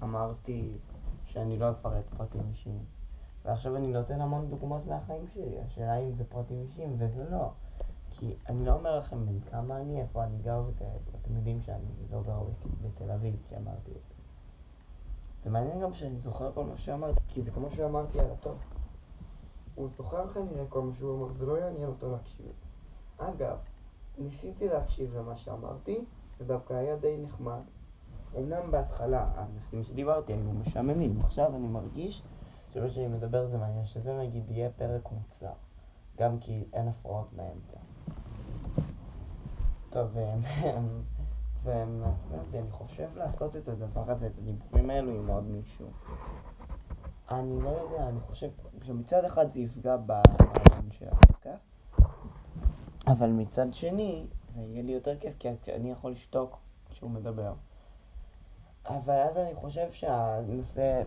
אמרתי 0.02 0.78
שאני 1.26 1.58
לא 1.58 1.70
אפרט 1.70 2.04
פרטים 2.16 2.42
אישיים. 2.50 2.84
ועכשיו 3.44 3.76
אני 3.76 3.86
נותן 3.86 4.20
המון 4.20 4.50
דוגמאות 4.50 4.86
מהחיים 4.86 5.26
שלי, 5.34 5.60
השאלה 5.60 5.96
אם 5.96 6.12
זה 6.12 6.24
פרטים 6.24 6.62
אישיים 6.62 6.96
וזה 6.98 7.30
לא. 7.30 7.50
כי 8.20 8.34
אני 8.48 8.64
לא 8.64 8.72
אומר 8.72 8.98
לכם 8.98 9.26
בן 9.26 9.40
כמה 9.50 9.80
אני, 9.80 10.00
איפה 10.00 10.24
אני 10.24 10.38
גר 10.42 10.62
וכאלה, 10.68 10.90
אתם 11.22 11.36
יודעים 11.36 11.60
שאני 11.62 11.84
לא 12.12 12.22
גר 12.22 12.42
בתל 12.82 13.10
אביב 13.10 13.36
כשאמרתי 13.46 13.90
את 13.90 14.02
זה. 14.08 14.14
זה 15.44 15.50
מעניין 15.50 15.80
גם 15.80 15.94
שאני 15.94 16.20
זוכר 16.20 16.52
כל 16.52 16.64
מה 16.64 16.76
שאמרתי, 16.76 17.20
כי 17.28 17.42
זה 17.42 17.50
כמו 17.50 17.70
שאמרתי 17.70 18.20
על 18.20 18.30
הטוב. 18.30 18.58
הוא 19.74 19.88
זוכר 19.96 20.28
כנראה 20.32 20.64
כל 20.68 20.82
מה 20.82 20.92
שהוא 20.98 21.26
אמר, 21.26 21.32
זה 21.32 21.46
לא 21.46 21.58
יעניין 21.58 21.88
אותו 21.88 22.12
להקשיב. 22.12 22.52
אגב, 23.18 23.56
ניסיתי 24.18 24.68
להקשיב 24.68 25.16
למה 25.16 25.36
שאמרתי, 25.36 26.04
זה 26.38 26.44
דווקא 26.44 26.74
היה 26.74 26.96
די 26.96 27.18
נחמד. 27.22 27.60
אמנם 28.38 28.70
בהתחלה 28.70 29.28
הנושאים 29.34 29.84
שדיברתי 29.84 30.32
היו 30.32 30.52
משעממים, 30.52 31.20
עכשיו 31.20 31.56
אני 31.56 31.68
מרגיש 31.68 32.22
שמה 32.72 32.90
שאני 32.90 33.08
מדבר 33.08 33.46
זה 33.46 33.58
מעניין, 33.58 33.86
שזה 33.86 34.18
נגיד 34.18 34.50
יהיה 34.50 34.70
פרק 34.70 35.08
מוצלח, 35.12 35.56
גם 36.18 36.38
כי 36.38 36.64
אין 36.72 36.88
הפרעות 36.88 37.28
באמצע. 37.36 37.89
טוב, 39.90 40.16
ומעצבן 41.64 42.38
אותי, 42.38 42.58
אני 42.58 42.70
חושב 42.70 43.08
לעשות 43.16 43.56
את 43.56 43.68
הדבר 43.68 44.10
הזה, 44.10 44.26
את 44.26 44.38
הדיבורים 44.38 44.90
האלו 44.90 45.12
עם 45.12 45.28
עוד 45.28 45.44
מישהו. 45.44 45.86
אני 47.30 47.62
לא 47.62 47.68
יודע, 47.68 48.08
אני 48.08 48.20
חושב 48.20 48.50
שמצד 48.82 49.24
אחד 49.24 49.50
זה 49.50 49.60
יפגע 49.60 49.96
ברעיון 50.06 50.90
של 50.90 51.08
הפודקאסט, 51.08 51.64
אבל 53.06 53.30
מצד 53.30 53.74
שני, 53.74 54.26
זה 54.54 54.60
יהיה 54.60 54.82
לי 54.82 54.92
יותר 54.92 55.18
כיף, 55.18 55.34
כי 55.38 55.74
אני 55.74 55.90
יכול 55.90 56.12
לשתוק 56.12 56.58
כשהוא 56.90 57.10
מדבר. 57.10 57.52
אבל 58.86 59.14
אז 59.14 59.36
אני 59.36 59.54
חושב 59.54 59.92
שהנושא 59.92 61.02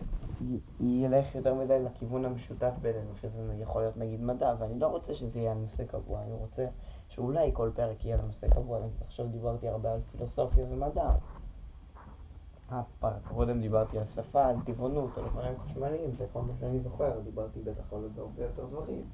ילך 0.80 1.34
יותר 1.34 1.54
מדי 1.54 1.82
לכיוון 1.82 2.24
המשותף 2.24 2.72
בינינו, 2.80 3.16
שזה 3.16 3.54
יכול 3.58 3.82
להיות 3.82 3.96
נגיד 3.96 4.20
מדע, 4.20 4.54
ואני 4.58 4.78
לא 4.78 4.86
רוצה 4.86 5.14
שזה 5.14 5.38
יהיה 5.38 5.54
נושא 5.54 5.84
קבוע, 5.84 6.22
אני 6.22 6.32
רוצה 6.32 6.66
שאולי 7.08 7.50
כל 7.52 7.70
פרק 7.74 8.04
יהיה 8.04 8.16
לנושא 8.16 8.48
קבוע, 8.48 8.78
עכשיו 9.06 9.26
דיברתי 9.26 9.68
הרבה 9.68 9.92
על 9.92 10.00
פילוסופיה 10.12 10.64
ומדע. 10.70 11.10
הפרק 12.70 13.22
קודם 13.34 13.60
דיברתי 13.60 13.98
על 13.98 14.04
שפה, 14.06 14.46
על 14.46 14.56
טבעונות, 14.66 15.18
על 15.18 15.24
אופניים 15.24 15.54
חשמליים, 15.58 16.14
זה 16.18 16.26
כל 16.32 16.42
מה 16.42 16.52
שאני 16.60 16.80
זוכר, 16.80 17.20
דיברתי 17.20 17.60
בטח 17.60 17.92
על 17.92 18.02
עוד 18.02 18.18
הרבה 18.18 18.42
יותר 18.42 18.66
דברים. 18.66 19.04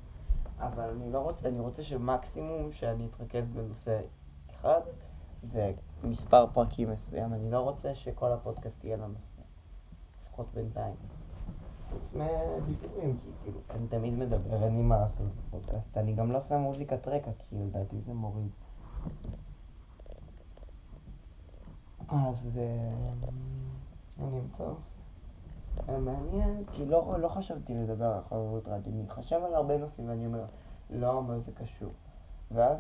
אבל 0.59 0.91
אני 0.91 1.13
לא 1.13 1.19
רוצה, 1.19 1.49
אני 1.49 1.61
רוצה 1.61 1.83
שמקסימום 1.83 2.73
שאני 2.73 3.07
אתרכז 3.07 3.45
בנושא 3.53 4.01
אחד, 4.51 4.81
זה 5.43 5.73
מספר 6.05 6.47
פרקים 6.53 6.91
מסוים, 6.91 7.35
אני 7.35 7.51
לא 7.51 7.59
רוצה 7.59 7.95
שכל 7.95 8.33
הפודקאסט 8.33 8.85
יהיה 8.85 8.97
לנושא, 8.97 9.43
לפחות 10.27 10.47
בינתיים. 10.55 10.95
חוץ 11.91 12.15
מהדיבורים, 12.15 13.17
כי 13.17 13.31
כאילו, 13.43 13.59
אני 13.71 13.87
תמיד 13.89 14.15
מדבר, 14.15 14.65
אין 14.65 14.77
לי 14.77 14.83
מה 14.83 14.99
לעשות 15.01 15.27
בפודקאסט. 15.27 15.97
אני 15.97 16.13
גם 16.13 16.33
לא 16.33 16.39
שם 16.49 16.61
מוזיקת 16.61 17.09
רקע, 17.09 17.31
כי 17.39 17.57
לדעתי 17.57 17.97
זה 18.07 18.15
מוריד. 18.15 18.51
אז 22.09 22.49
אני 24.19 24.41
אמצא. 24.41 24.65
מעניין, 25.89 26.65
כי 26.73 26.87
לא, 26.87 27.15
לא 27.21 27.29
חשבתי 27.29 27.75
לדבר 27.75 28.07
על 28.07 28.21
חברות 28.29 28.69
רדיו, 28.69 28.93
אני 28.93 29.09
חושב 29.09 29.41
על 29.45 29.55
הרבה 29.55 29.79
נושאים 29.79 30.09
ואני 30.09 30.27
אומר, 30.27 30.45
לא, 30.91 31.23
מה 31.23 31.39
זה 31.39 31.53
קשור. 31.53 31.91
ואז 32.51 32.79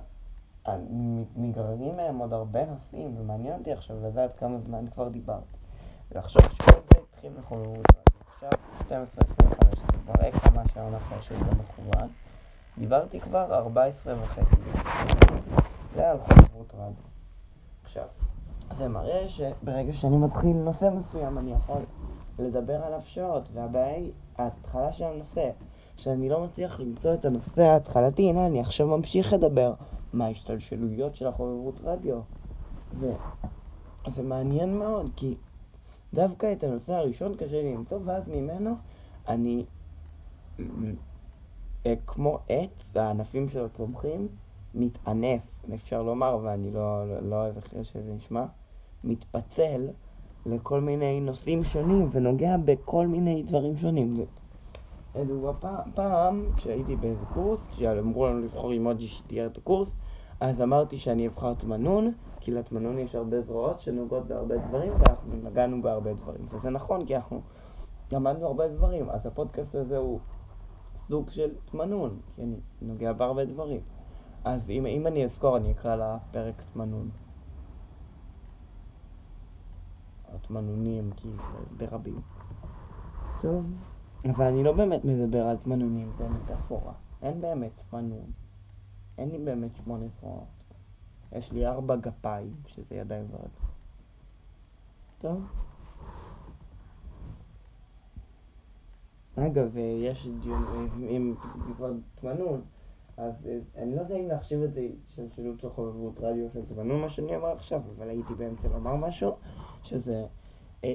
נגררים 1.36 1.96
מהם 1.96 2.18
עוד 2.18 2.32
הרבה 2.32 2.66
נושאים, 2.66 3.14
ומעניין 3.18 3.58
אותי 3.58 3.72
עכשיו 3.72 3.96
לדעת 4.06 4.36
כמה 4.38 4.58
זמן 4.58 4.86
כבר 4.90 5.08
דיברתי. 5.08 5.56
ועכשיו 6.12 6.42
שכל 6.42 6.80
זה 6.94 7.00
התחיל 7.02 7.32
רדיו. 7.50 7.99
עכשיו 8.42 8.58
12.25, 8.88 9.76
זה 9.76 9.84
מראה 10.08 10.32
כמה 10.32 10.62
שעון 10.74 10.94
אחר 10.94 11.20
שלי 11.20 11.36
במכוון. 11.38 12.08
דיברתי 12.78 13.20
כבר 13.20 13.54
14 13.54 14.14
וחצי. 14.22 14.56
זה 15.94 16.10
על 16.10 16.16
חוברות 16.18 16.74
רדיו. 16.74 16.94
עכשיו, 17.84 18.04
זה 18.78 18.88
מראה 18.88 19.28
שברגע 19.28 19.92
שאני 19.92 20.16
מתחיל 20.16 20.56
נושא 20.56 20.88
מסוים 20.94 21.38
אני 21.38 21.52
יכול 21.52 21.82
לדבר 22.38 22.84
עליו 22.84 23.00
שעות, 23.04 23.48
והבעיה 23.52 23.96
היא 23.96 24.12
ההתחלה 24.38 24.92
של 24.92 25.04
הנושא. 25.04 25.50
שאני 25.96 26.28
לא 26.28 26.44
מצליח 26.44 26.80
למצוא 26.80 27.14
את 27.14 27.24
הנושא 27.24 27.62
ההתחלתי, 27.62 28.30
הנה 28.30 28.46
אני 28.46 28.60
עכשיו 28.60 28.86
ממשיך 28.86 29.32
לדבר 29.32 29.72
מה 30.12 30.26
ההשתלשלויות 30.26 31.16
של 31.16 31.26
החוברות 31.26 31.80
רדיו. 31.84 32.20
וזה 32.98 34.22
מעניין 34.22 34.78
מאוד, 34.78 35.10
כי 35.16 35.34
דווקא 36.14 36.52
את 36.52 36.64
הנושא 36.64 36.92
הראשון 36.92 37.34
קשה 37.34 37.62
לי 37.62 37.74
למצוא, 37.74 37.98
ואז 38.04 38.28
ממנו 38.28 38.74
אני, 39.28 39.64
אה, 41.86 41.94
כמו 42.06 42.38
עץ, 42.48 42.96
הענפים 42.96 43.48
שלו 43.48 43.68
צומחים, 43.76 44.28
מתענף 44.74 45.40
אפשר 45.74 46.02
לומר, 46.02 46.38
ואני 46.42 46.70
לא, 46.70 47.08
לא, 47.08 47.20
לא 47.20 47.36
אוהב 47.36 47.56
איך 47.56 47.84
שזה 47.84 48.14
נשמע, 48.16 48.44
מתפצל 49.04 49.88
לכל 50.46 50.80
מיני 50.80 51.20
נושאים 51.20 51.64
שונים 51.64 52.08
ונוגע 52.12 52.56
בכל 52.64 53.06
מיני 53.06 53.42
דברים 53.42 53.76
שונים. 53.76 54.24
לדוגמה, 55.14 55.52
פעם, 55.52 55.90
פעם, 55.94 56.44
כשהייתי 56.56 56.96
באיזה 56.96 57.24
קורס, 57.34 57.60
שאמרו 57.78 58.26
לנו 58.26 58.40
לבחור 58.40 58.72
אימוג'י 58.72 59.08
שתהיה 59.08 59.46
את 59.46 59.58
הקורס, 59.58 59.92
אז 60.40 60.62
אמרתי 60.62 60.98
שאני 60.98 61.26
אבחר 61.26 61.54
תמנון, 61.54 62.12
כי 62.40 62.50
לתמנון 62.50 62.98
יש 62.98 63.14
הרבה 63.14 63.40
זרועות 63.42 63.80
שנוגעות 63.80 64.26
בהרבה 64.26 64.56
דברים, 64.56 64.92
ואנחנו 64.92 65.36
נגענו 65.42 65.82
בהרבה 65.82 66.14
דברים. 66.14 66.46
וזה 66.48 66.70
נכון, 66.70 67.06
כי 67.06 67.16
אנחנו 67.16 67.40
למדנו 68.12 68.46
הרבה 68.46 68.68
דברים, 68.68 69.10
אז 69.10 69.26
הפודקאסט 69.26 69.74
הזה 69.74 69.96
הוא 69.96 70.20
סוג 71.08 71.30
של 71.30 71.50
תמנון, 71.64 72.20
כי 72.34 72.42
אני 72.42 72.56
נוגע 72.82 73.12
בהרבה 73.12 73.44
דברים. 73.44 73.80
אז 74.44 74.70
אם, 74.70 74.86
אם 74.86 75.06
אני 75.06 75.24
אזכור, 75.24 75.56
אני 75.56 75.72
אקרא 75.72 75.96
לפרק 75.96 76.62
תמנון. 76.72 77.10
או 80.32 80.38
תמנונים, 80.38 81.10
כי 81.16 81.28
ברבים. 81.76 82.20
טוב. 83.42 83.64
אבל 84.24 84.44
אני 84.44 84.64
לא 84.64 84.72
באמת 84.72 85.04
מדבר 85.04 85.46
על 85.46 85.56
תמנונים, 85.56 86.12
זה 86.18 86.28
מטאפורה. 86.28 86.92
אין 87.22 87.40
באמת 87.40 87.82
תמנון. 87.90 88.30
אין 89.18 89.30
לי 89.30 89.38
באמת 89.38 89.76
שמונה 89.76 90.06
זרועות. 90.20 90.59
יש 91.32 91.52
לי 91.52 91.66
ארבע 91.66 91.96
גפיים, 91.96 92.52
שזה 92.66 92.94
ידיים 92.94 93.26
ורגל. 93.30 93.48
טוב. 95.20 95.42
אגב, 99.36 99.76
יש 99.76 100.28
דיון, 100.42 100.88
אם 101.00 101.34
בעקבות 101.68 101.96
תמנון, 102.14 102.60
אז 103.16 103.48
אני 103.76 103.96
לא 103.96 104.00
יודע 104.00 104.16
אם 104.16 104.28
להחשיב 104.28 104.62
את 104.62 104.72
זה 104.72 104.88
של 105.14 105.26
שילוב 105.34 105.58
של 105.58 105.70
חובבות 105.70 106.14
רדיו 106.20 106.50
של 106.52 106.60
תמנון, 106.66 107.00
מה 107.00 107.10
שאני 107.10 107.36
אומר 107.36 107.48
עכשיו, 107.48 107.80
אבל 107.96 108.08
הייתי 108.08 108.34
באמצע 108.34 108.68
לומר 108.68 108.96
משהו, 108.96 109.36
שזה... 109.82 110.26
אה, 110.84 110.94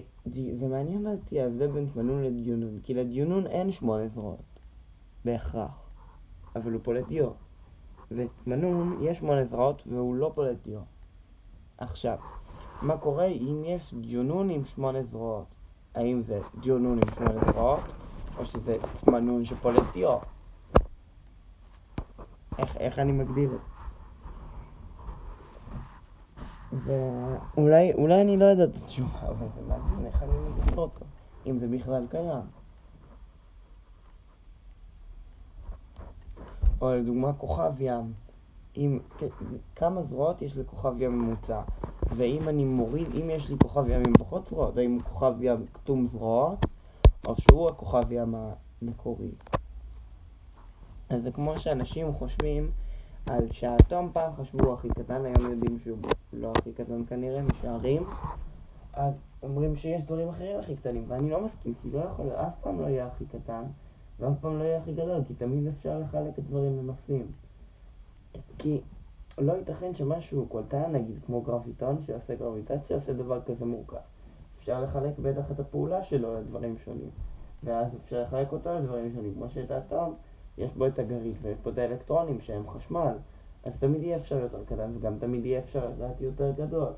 זה 0.60 0.68
מעניין 0.68 1.08
אותי 1.08 1.42
ההבדל 1.42 1.68
בין 1.68 1.88
תמנון 1.94 2.24
לדיונון, 2.24 2.80
כי 2.84 2.94
לדיונון 2.94 3.48
אין 3.48 3.72
שמונה 3.72 4.08
זרועות, 4.08 4.60
בהכרח, 5.26 5.90
אבל 6.56 6.72
הוא 6.72 6.82
פולט 6.84 7.08
דיו. 7.08 7.45
ותמנון 8.12 8.98
יש 9.02 9.18
שמונה 9.18 9.46
זרועות 9.46 9.84
והוא 9.88 10.16
לא 10.16 10.32
פולט 10.36 10.58
דיו. 10.64 10.80
עכשיו, 11.78 12.18
מה 12.82 12.98
קורה 12.98 13.26
אם 13.26 13.64
יש 13.66 13.94
דיונון 13.94 14.50
עם 14.50 14.66
שמונה 14.66 15.04
זרועות? 15.04 15.46
האם 15.96 16.22
זה 16.22 16.40
דיונון 16.60 16.98
עם 16.98 17.16
שמונה 17.16 17.52
זרועות, 17.52 17.80
או 18.38 18.46
שזה 18.46 18.78
תמנון 19.06 19.46
שפולט 19.46 19.84
דיו? 19.94 20.18
איך, 22.58 22.78
איך 22.78 23.00
אני 23.00 23.12
מגדיר 23.12 23.50
את 26.74 26.82
זה? 26.84 27.38
אולי 27.58 28.22
אני 28.22 28.38
לא 28.38 28.46
יודע 28.46 28.64
את 28.64 28.76
התשובה, 28.84 29.20
אבל 29.22 29.48
זה 29.56 29.62
מעניין 29.68 30.06
איך 30.06 30.24
אני 30.24 30.32
מגדיר 30.50 30.78
אותו, 30.78 31.06
אם 31.46 31.60
זה 31.60 31.68
בכלל 31.68 32.06
קיים. 32.10 32.65
או 36.82 36.94
לדוגמה 36.94 37.34
כוכב 37.34 37.72
ים, 37.80 38.14
עם 38.74 39.00
כמה 39.76 40.04
זרועות 40.04 40.42
יש 40.42 40.58
לכוכב 40.58 41.02
ים 41.02 41.20
ממוצע, 41.20 41.62
ואם 42.18 42.50
אני 42.50 42.66
מוריד, 42.66 43.08
אם 43.22 43.30
יש 43.30 43.50
לי 43.50 43.56
כוכב 43.62 43.90
ים 43.90 44.02
עם 44.08 44.14
פחות 44.14 44.48
זרועות, 44.50 44.78
האם 44.78 44.94
הוא 44.94 45.02
כוכב 45.02 45.34
ים 45.42 45.66
כתום 45.74 46.08
זרועות, 46.12 46.66
או 47.28 47.36
שהוא 47.38 47.70
הכוכב 47.70 48.12
ים 48.12 48.36
המקורי. 48.82 49.32
אז 51.10 51.24
זה 51.24 51.32
כמו 51.32 51.60
שאנשים 51.60 52.14
חושבים 52.14 52.72
על 53.26 53.52
שהאטום 53.52 54.10
פעם 54.14 54.32
חשבו 54.36 54.74
הכי 54.74 54.90
קטן, 54.90 55.26
היום 55.26 55.52
יודעים 55.52 55.80
שהוא 55.80 55.98
לא 56.34 56.52
הכי 56.58 56.74
קטן 56.74 57.06
כנראה, 57.06 57.42
משערים. 57.42 58.04
אז 58.94 59.14
אומרים 59.44 59.76
שיש 59.76 60.04
דברים 60.04 60.30
אחרים 60.30 60.60
הכי 60.60 60.76
קטנים, 60.76 61.04
ואני 61.08 61.30
לא 61.30 61.46
מסכים, 61.46 61.74
כי 61.82 61.92
לא 61.92 62.00
יכול, 62.00 62.30
אף 62.30 62.54
פעם 62.62 62.82
לא 62.82 62.86
יהיה 62.86 63.08
הכי 63.08 63.26
קטן, 63.26 63.64
ואף 64.20 64.34
פעם 64.42 64.60
לא 64.60 64.64
יהיה 64.64 64.78
הכי 64.78 64.94
גדול, 64.94 65.24
כי 65.28 65.34
תמיד 65.34 65.68
אפשר 65.68 66.00
לחלק 66.00 66.40
את 66.40 66.44
דברים 66.44 66.78
לנושאים. 66.78 67.28
כי 68.58 68.82
לא 69.38 69.54
ייתכן 69.54 69.96
שמשהו 69.96 70.46
קולטן, 70.46 70.92
נגיד 70.92 71.16
כמו 71.26 71.42
גרביטון 71.42 72.04
שעושה 72.06 72.36
גרביטציה, 72.36 72.96
עושה 72.96 73.14
דבר 73.14 73.42
כזה 73.42 73.66
מורכב. 73.66 73.98
אפשר 74.60 74.84
לחלק 74.84 75.20
בטח 75.22 75.52
את 75.52 75.60
הפעולה 75.60 76.04
שלו 76.04 76.40
לדברים 76.40 76.76
שונים, 76.86 77.10
ואז 77.64 77.88
אפשר 78.04 78.22
לחלק 78.22 78.52
אותו 78.52 78.74
לדברים 78.74 79.14
שונים, 79.14 79.34
כמו 79.34 79.50
שאת 79.50 79.72
האטום. 79.72 80.16
יש 80.58 80.72
בו 80.74 80.88
את 80.88 81.00
הגרעין 81.00 81.34
ויש 81.42 81.58
בו 81.64 81.70
את 81.70 81.78
האלקטרונים 81.78 82.42
שהם 82.42 82.70
חשמל, 82.70 83.14
אז 83.64 83.74
תמיד 83.80 84.04
יהיה 84.04 84.18
אפשר 84.18 84.40
יותר 84.40 84.64
קטן 84.66 84.92
וגם 84.96 85.20
תמיד 85.20 85.46
יהיה 85.46 85.60
אפשר 85.60 85.90
לדעת 85.90 86.22
יותר 86.22 86.52
גדול. 86.52 86.92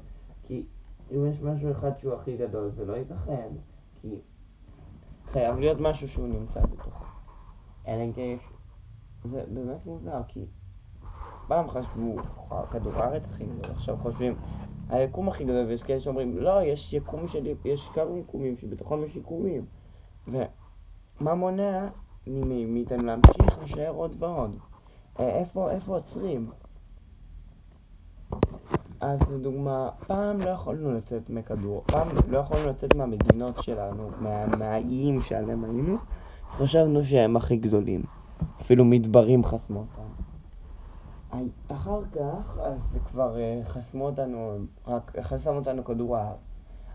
כי 0.43 0.65
אם 1.12 1.25
יש 1.25 1.41
משהו 1.41 1.71
אחד 1.71 1.91
שהוא 1.99 2.13
הכי 2.13 2.38
גדול 2.38 2.71
זה 2.75 2.86
לא 2.86 2.93
ייתכן, 2.93 3.47
כי 4.01 4.19
חייב 5.31 5.59
להיות 5.59 5.79
משהו 5.79 6.07
שהוא 6.07 6.27
נמצא 6.27 6.61
בתוכו. 6.61 7.05
אלא 7.87 8.03
אם 8.03 8.13
כן 8.13 8.21
יש... 8.21 8.41
זה 9.23 9.43
באמת 9.47 9.85
מוזר, 9.85 10.21
כי 10.27 10.45
פעם 11.47 11.69
חשבו 11.69 12.15
כדור 12.71 12.93
הארץ 12.93 13.23
הכי 13.33 13.45
גדול, 13.45 13.71
עכשיו 13.71 13.97
חושבים 13.97 14.35
היקום 14.89 15.29
הכי 15.29 15.43
גדול, 15.43 15.65
ויש 15.65 15.83
כאלה 15.83 15.99
שאומרים 15.99 16.37
לא, 16.37 16.63
יש 16.63 16.93
יקום 16.93 17.27
שלי, 17.27 17.55
יש 17.65 17.89
כמה 17.93 18.17
יקומים 18.17 18.57
שבתוכם 18.57 19.03
יש 19.03 19.15
יקומים. 19.15 19.65
ומה 20.27 21.33
מונע 21.35 21.87
מאיתנו 22.27 23.03
להמשיך 23.03 23.57
להישאר 23.59 23.89
עוד 23.89 24.15
ועוד. 24.19 24.57
איפה, 25.19 25.71
איפה 25.71 25.95
עוצרים? 25.95 26.49
אז 29.01 29.19
לדוגמה, 29.31 29.89
פעם 30.07 30.41
לא 30.41 30.49
יכולנו 30.49 30.91
לצאת 30.97 31.29
מכדור, 31.29 31.83
פעם 31.86 32.07
לא 32.27 32.38
יכולנו 32.38 32.69
לצאת 32.69 32.95
מהמדינות 32.95 33.63
שלנו, 33.63 34.10
מה, 34.19 34.45
מהאיים 34.45 35.21
שעליהם 35.21 35.63
היינו, 35.63 35.93
אז 35.93 36.55
חשבנו 36.55 37.05
שהם 37.05 37.38
הכי 37.38 37.57
גדולים. 37.57 38.03
אפילו 38.62 38.86
מדברים 38.86 39.43
חסמו 39.43 39.79
אותם. 39.79 40.01
אחר 41.67 42.01
כך, 42.12 42.57
אז 42.60 42.97
כבר 43.10 43.36
uh, 43.36 43.67
חסמו 43.69 44.05
אותנו, 44.05 44.57
רק 44.88 45.12
חסם 45.21 45.55
אותנו 45.55 45.83
כדור 45.83 46.17
הארץ. 46.17 46.39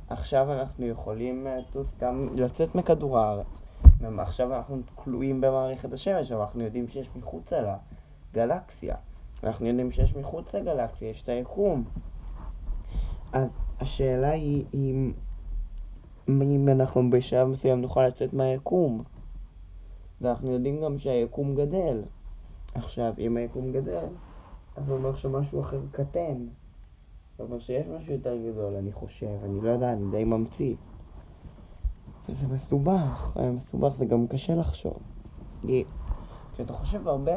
עכשיו 0.09 0.53
אנחנו 0.53 0.87
יכולים 0.87 1.47
uh, 1.75 1.79
גם 2.01 2.29
לצאת 2.35 2.75
מכדור 2.75 3.19
הארץ. 3.19 3.47
עכשיו 4.19 4.55
אנחנו 4.57 4.81
כלואים 4.95 5.41
במערכת 5.41 5.93
השמש, 5.93 6.33
אבל 6.33 6.41
אנחנו 6.41 6.63
יודעים 6.63 6.89
שיש 6.89 7.09
מחוץ 7.17 7.53
לה 7.53 7.77
גלקסיה. 8.35 8.97
אנחנו 9.45 9.67
יודעים 9.67 9.91
שיש 9.91 10.17
מחוץ 10.17 10.55
לגלקסיה, 10.55 11.11
יש 11.11 11.23
את 11.23 11.29
היקום. 11.29 11.85
אז 13.33 13.59
השאלה 13.81 14.31
היא 14.31 14.65
אם, 14.75 15.13
אם 16.29 16.69
אנחנו 16.69 17.11
בשלב 17.11 17.49
מסוים 17.49 17.81
נוכל 17.81 18.07
לצאת 18.07 18.33
מהיקום. 18.33 19.03
ואנחנו 20.21 20.53
יודעים 20.53 20.81
גם 20.81 20.99
שהיקום 20.99 21.55
גדל. 21.55 22.03
עכשיו, 22.75 23.15
אם 23.19 23.37
היקום 23.37 23.73
גדל, 23.73 24.07
אז 24.77 24.87
זה 24.87 24.93
אומר 24.93 25.15
שמשהו 25.15 25.61
אחר 25.61 25.81
קטן. 25.93 26.47
זה 27.37 27.43
אומר 27.43 27.59
שיש 27.59 27.87
משהו 27.87 28.13
יותר 28.13 28.37
גדול, 28.37 28.75
אני 28.75 28.93
חושב, 28.93 29.37
אני 29.45 29.61
לא 29.61 29.71
יודע, 29.71 29.93
אני 29.93 30.11
די 30.11 30.25
ממציא. 30.25 30.75
זה 32.29 32.47
מסובך, 32.49 33.37
אה, 33.37 33.51
מסובך, 33.51 33.95
זה 33.97 34.05
גם 34.05 34.27
קשה 34.27 34.55
לחשוב. 34.55 34.99
כי 35.67 35.85
כשאתה 36.53 36.73
חושב 36.73 37.09
הרבה, 37.09 37.37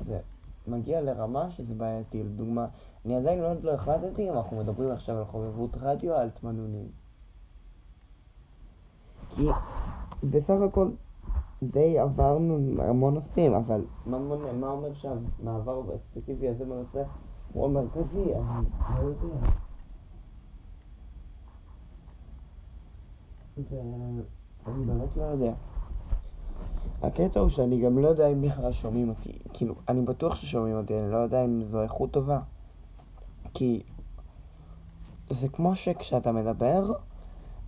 זה 0.00 0.18
מגיע 0.68 1.00
לרמה 1.00 1.50
שזה 1.50 1.74
בעייתי. 1.74 2.22
לדוגמה, 2.22 2.66
אני 3.04 3.16
עדיין 3.16 3.38
לא, 3.38 3.52
לא 3.62 3.74
החלטתי 3.74 4.28
אם 4.28 4.34
אנחנו 4.34 4.56
מדברים 4.56 4.90
עכשיו 4.90 5.18
על 5.18 5.24
חובבות 5.24 5.76
רדיו 5.80 6.14
או 6.14 6.18
על 6.18 6.30
תמנונים. 6.30 6.88
כי 9.28 9.46
בסך 10.24 10.54
הכל 10.68 10.90
די 11.62 11.98
עברנו 11.98 12.82
המון 12.82 13.14
נושאים, 13.14 13.54
אבל 13.54 13.84
מה, 14.06 14.18
מה, 14.18 14.52
מה 14.52 14.68
אומר 14.68 14.94
שם? 14.94 15.16
מעבר 15.42 15.82
הספציפי 15.94 16.48
הזה 16.48 16.64
בנושא 16.64 17.02
הוא 17.52 17.64
המרכזי, 17.64 18.34
אני 18.34 18.66
לא 18.98 19.08
יודע. 19.08 19.50
ואני 24.66 24.84
באמת 24.84 25.16
לא 25.16 25.22
יודע. 25.22 25.52
הקטע 27.02 27.40
הוא 27.40 27.48
שאני 27.48 27.80
גם 27.80 27.98
לא 27.98 28.08
יודע 28.08 28.28
אם 28.28 28.42
בכלל 28.42 28.72
שומעים 28.72 29.08
אותי. 29.08 29.38
כאילו, 29.52 29.74
אני 29.88 30.02
בטוח 30.02 30.34
ששומעים 30.34 30.76
אותי, 30.76 30.98
אני 30.98 31.12
לא 31.12 31.16
יודע 31.16 31.44
אם 31.44 31.62
זו 31.64 31.82
איכות 31.82 32.10
טובה. 32.10 32.40
כי 33.54 33.82
זה 35.30 35.48
כמו 35.48 35.76
שכשאתה 35.76 36.32
מדבר, 36.32 36.92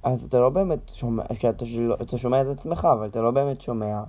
אז 0.03 0.25
אתה 0.25 0.39
לא 0.39 0.51
באמת 0.51 0.89
שומע, 0.89 1.23
שאתה. 1.33 1.65
אתה 2.03 2.19
שומע 2.19 2.43
את 2.43 2.47
עצמך, 2.47 2.89
אבל 2.93 3.09
אתה 3.09 3.21
לא 3.21 3.31
באמת 3.31 3.61
שומע 3.61 4.03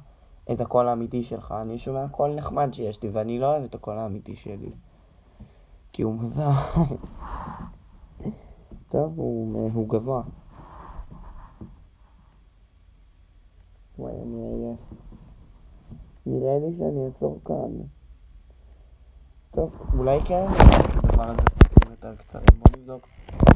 את 0.51 0.61
הקול 0.61 0.87
האמיתי 0.87 1.23
שלך. 1.23 1.53
אני 1.61 1.77
שומע 1.77 2.07
קול 2.07 2.35
נחמד 2.35 2.73
שיש 2.73 3.03
לי, 3.03 3.09
ואני 3.09 3.39
לא 3.39 3.45
אוהב 3.45 3.63
את 3.63 3.75
הקול 3.75 3.97
האמיתי 3.97 4.35
שלי. 4.35 4.71
כי 5.93 6.01
הוא 6.01 6.13
מוזר. 6.13 6.49
טוב, 8.91 9.13
הוא, 9.19 9.71
הוא 9.73 9.89
גבוה. 9.89 10.21
וואי, 13.99 14.13
אני 14.21 14.37
עייף. 14.37 15.10
נראה 16.25 16.59
לי 16.59 16.77
שאני 16.77 17.05
אעצור 17.05 17.39
כאן. 17.45 17.85
טוב, 19.51 19.71
אולי 19.97 20.19
כן. 20.25 20.45
הדבר 21.03 21.29
הזה 21.29 21.41
פרקים 21.41 21.91
יותר 21.91 22.15
קצרים. 22.15 22.45
בואו 22.59 22.81
נבדוק. 22.81 23.07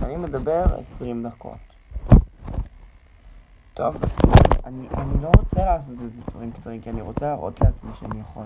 אני 0.01 0.15
מדבר 0.15 0.63
20 0.95 1.27
דקות. 1.27 1.57
טוב, 3.73 3.95
אני, 4.65 4.87
אני 4.97 5.21
לא 5.21 5.29
רוצה 5.37 5.65
לעשות 5.65 5.93
את 5.93 5.99
זה 5.99 6.21
דברים 6.29 6.51
קצרים, 6.51 6.81
כי 6.81 6.89
אני 6.89 7.01
רוצה 7.01 7.25
להראות 7.25 7.61
לעצמי 7.61 7.91
שאני 7.99 8.19
יכול. 8.19 8.43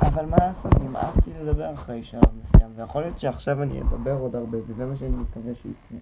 אבל 0.00 0.26
מה 0.26 0.36
לעשות, 0.36 0.80
נמאסתי 0.80 1.30
לדבר 1.42 1.74
אחרי 1.74 2.04
שלב 2.04 2.22
מסוים, 2.22 2.70
ויכול 2.76 3.02
להיות 3.02 3.18
שעכשיו 3.18 3.62
אני 3.62 3.82
אדבר 3.82 4.18
עוד 4.18 4.36
הרבה, 4.36 4.58
וזה 4.66 4.86
מה 4.86 4.96
שאני 4.96 5.16
מקווה 5.16 5.54
שיקרה. 5.54 5.98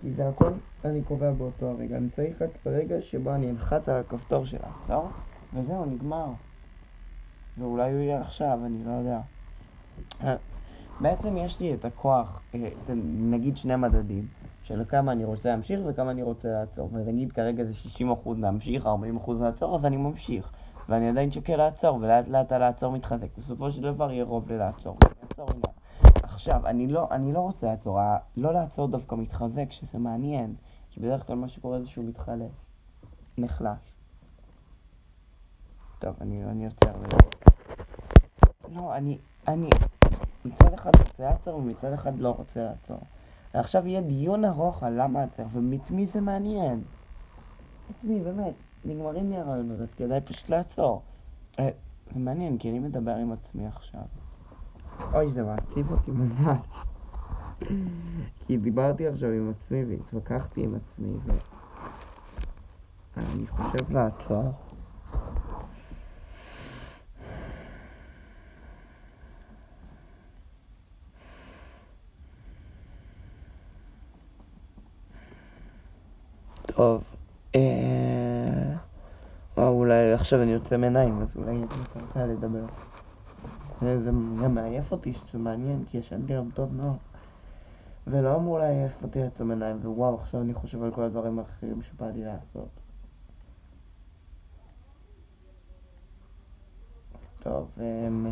כי 0.00 0.12
זה 0.12 0.28
הכל 0.28 0.50
אני 0.84 1.02
קובע 1.02 1.32
באותו 1.32 1.66
הרגע. 1.66 1.96
אני 1.96 2.10
צריך 2.10 2.42
רק 2.42 2.50
ברגע 2.64 2.96
שבו 3.02 3.34
אני 3.34 3.50
אלחץ 3.50 3.88
על 3.88 4.00
הכפתור 4.00 4.46
של 4.46 4.58
לעצור, 4.62 5.08
וזהו, 5.54 5.84
נגמר. 5.84 6.26
ואולי 7.58 7.92
הוא 7.92 8.00
יהיה 8.00 8.20
עכשיו, 8.20 8.58
אני 8.64 8.84
לא 8.84 8.90
יודע. 8.90 9.20
אה, 10.24 10.36
בעצם 11.00 11.36
יש 11.36 11.60
לי 11.60 11.74
את 11.74 11.84
הכוח, 11.84 12.42
אה, 12.54 12.68
נגיד 13.30 13.56
שני 13.56 13.76
מדדים, 13.76 14.26
של 14.62 14.84
כמה 14.88 15.12
אני 15.12 15.24
רוצה 15.24 15.48
להמשיך 15.48 15.80
וכמה 15.86 16.10
אני 16.10 16.22
רוצה 16.22 16.48
לעצור. 16.48 16.88
ונגיד 16.92 17.32
כרגע 17.32 17.64
זה 17.64 17.72
60% 17.74 18.38
להמשיך, 18.38 18.86
40% 18.86 18.88
לעצור, 19.40 19.76
אז 19.76 19.84
אני 19.84 19.96
ממשיך. 19.96 20.52
ואני 20.88 21.08
עדיין 21.08 21.30
שוקל 21.30 21.56
לעצור, 21.56 21.96
ולאט 21.96 22.28
לאט 22.28 22.52
הלעצור 22.52 22.92
מתחזק. 22.92 23.28
בסופו 23.38 23.70
של 23.70 23.82
דבר 23.82 24.12
יהיה 24.12 24.24
רוב 24.24 24.52
ללעצור. 24.52 24.96
לעצור 25.22 25.50
עניין. 25.50 25.74
עכשיו, 26.22 26.66
אני 26.66 26.86
לא, 26.86 27.08
אני 27.10 27.32
לא 27.32 27.38
רוצה 27.38 27.66
לעצור, 27.66 27.98
לא 28.36 28.52
לעצור 28.52 28.88
דווקא 28.88 29.14
מתחזק, 29.14 29.70
שזה 29.70 29.98
מעניין, 29.98 30.54
כי 30.90 31.00
בדרך 31.00 31.26
כלל 31.26 31.36
מה 31.36 31.48
שקורה 31.48 31.80
זה 31.80 31.86
שהוא 31.86 32.04
מתחלף, 32.04 32.50
נחלש. 33.38 33.97
טוב, 35.98 36.14
אני, 36.20 36.44
אני 36.44 36.64
עוצר 36.64 36.92
לזה. 36.96 37.16
לא, 38.74 38.96
אני, 38.96 39.18
אני 39.48 39.70
מצד 40.44 40.74
אחד 40.74 40.90
רוצה 40.98 41.22
לעצור 41.22 41.56
ומצד 41.56 41.92
אחד 41.92 42.18
לא 42.18 42.30
רוצה 42.30 42.60
לעצור. 42.64 43.00
ועכשיו 43.54 43.86
יהיה 43.86 44.00
דיון 44.00 44.44
ארוך 44.44 44.82
על 44.82 45.02
למה 45.02 45.22
עצר, 45.22 45.42
ואת 45.52 45.90
מי 45.90 46.06
זה 46.06 46.20
מעניין? 46.20 46.82
את 47.90 48.04
מי, 48.04 48.20
באמת, 48.20 48.54
נגמרים 48.84 49.30
לי 49.30 49.36
הרעיונות, 49.36 49.80
אז 49.80 49.88
כדאי 49.96 50.20
פשוט 50.20 50.48
לעצור. 50.48 51.02
אה, 51.58 51.68
זה 52.14 52.20
מעניין, 52.20 52.58
כי 52.58 52.70
אני 52.70 52.78
מדבר 52.78 53.14
עם 53.14 53.32
עצמי 53.32 53.66
עכשיו. 53.66 54.02
אוי, 55.12 55.32
זה 55.32 55.42
מעציב 55.42 55.90
אותי 55.90 56.10
ממש. 56.10 56.58
כי 58.46 58.56
דיברתי 58.56 59.06
עכשיו 59.06 59.30
עם 59.30 59.50
עצמי 59.50 59.84
והתווכחתי 59.84 60.64
עם 60.64 60.74
עצמי, 60.74 61.12
ואני 63.16 63.46
חושב 63.46 63.92
לעצור. 63.92 64.52
טוב, 76.78 77.14
אה... 77.54 78.76
אולי 79.56 80.12
עכשיו 80.12 80.42
אני 80.42 80.50
יוצא 80.52 80.76
מעיניים, 80.76 81.22
אז 81.22 81.36
אולי 81.36 81.50
אני 81.50 81.66
רוצה 81.94 82.26
לדבר. 82.26 82.64
זה 83.80 84.10
גם 84.42 84.54
מעייף 84.54 84.92
אותי 84.92 85.12
שזה 85.12 85.38
מעניין, 85.38 85.84
כי 85.88 85.98
ישנתי 85.98 86.32
היום 86.32 86.50
טוב 86.54 86.74
מאוד. 86.74 86.96
ולא 88.06 88.36
אמור 88.36 88.58
לעייף 88.58 89.02
אותי 89.02 89.22
לעצום 89.22 89.50
עיניים, 89.50 89.76
ווואו, 89.84 90.20
עכשיו 90.20 90.40
אני 90.40 90.54
חושב 90.54 90.82
על 90.82 90.90
כל 90.90 91.02
הדברים 91.02 91.38
האחרים 91.38 91.82
שבא 91.82 92.06
לי 92.06 92.24
לעשות. 92.24 92.68
טוב, 97.42 97.68
הם... 97.76 98.26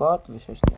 Gott, 0.00 0.32
wie 0.32 0.40
schön. 0.40 0.60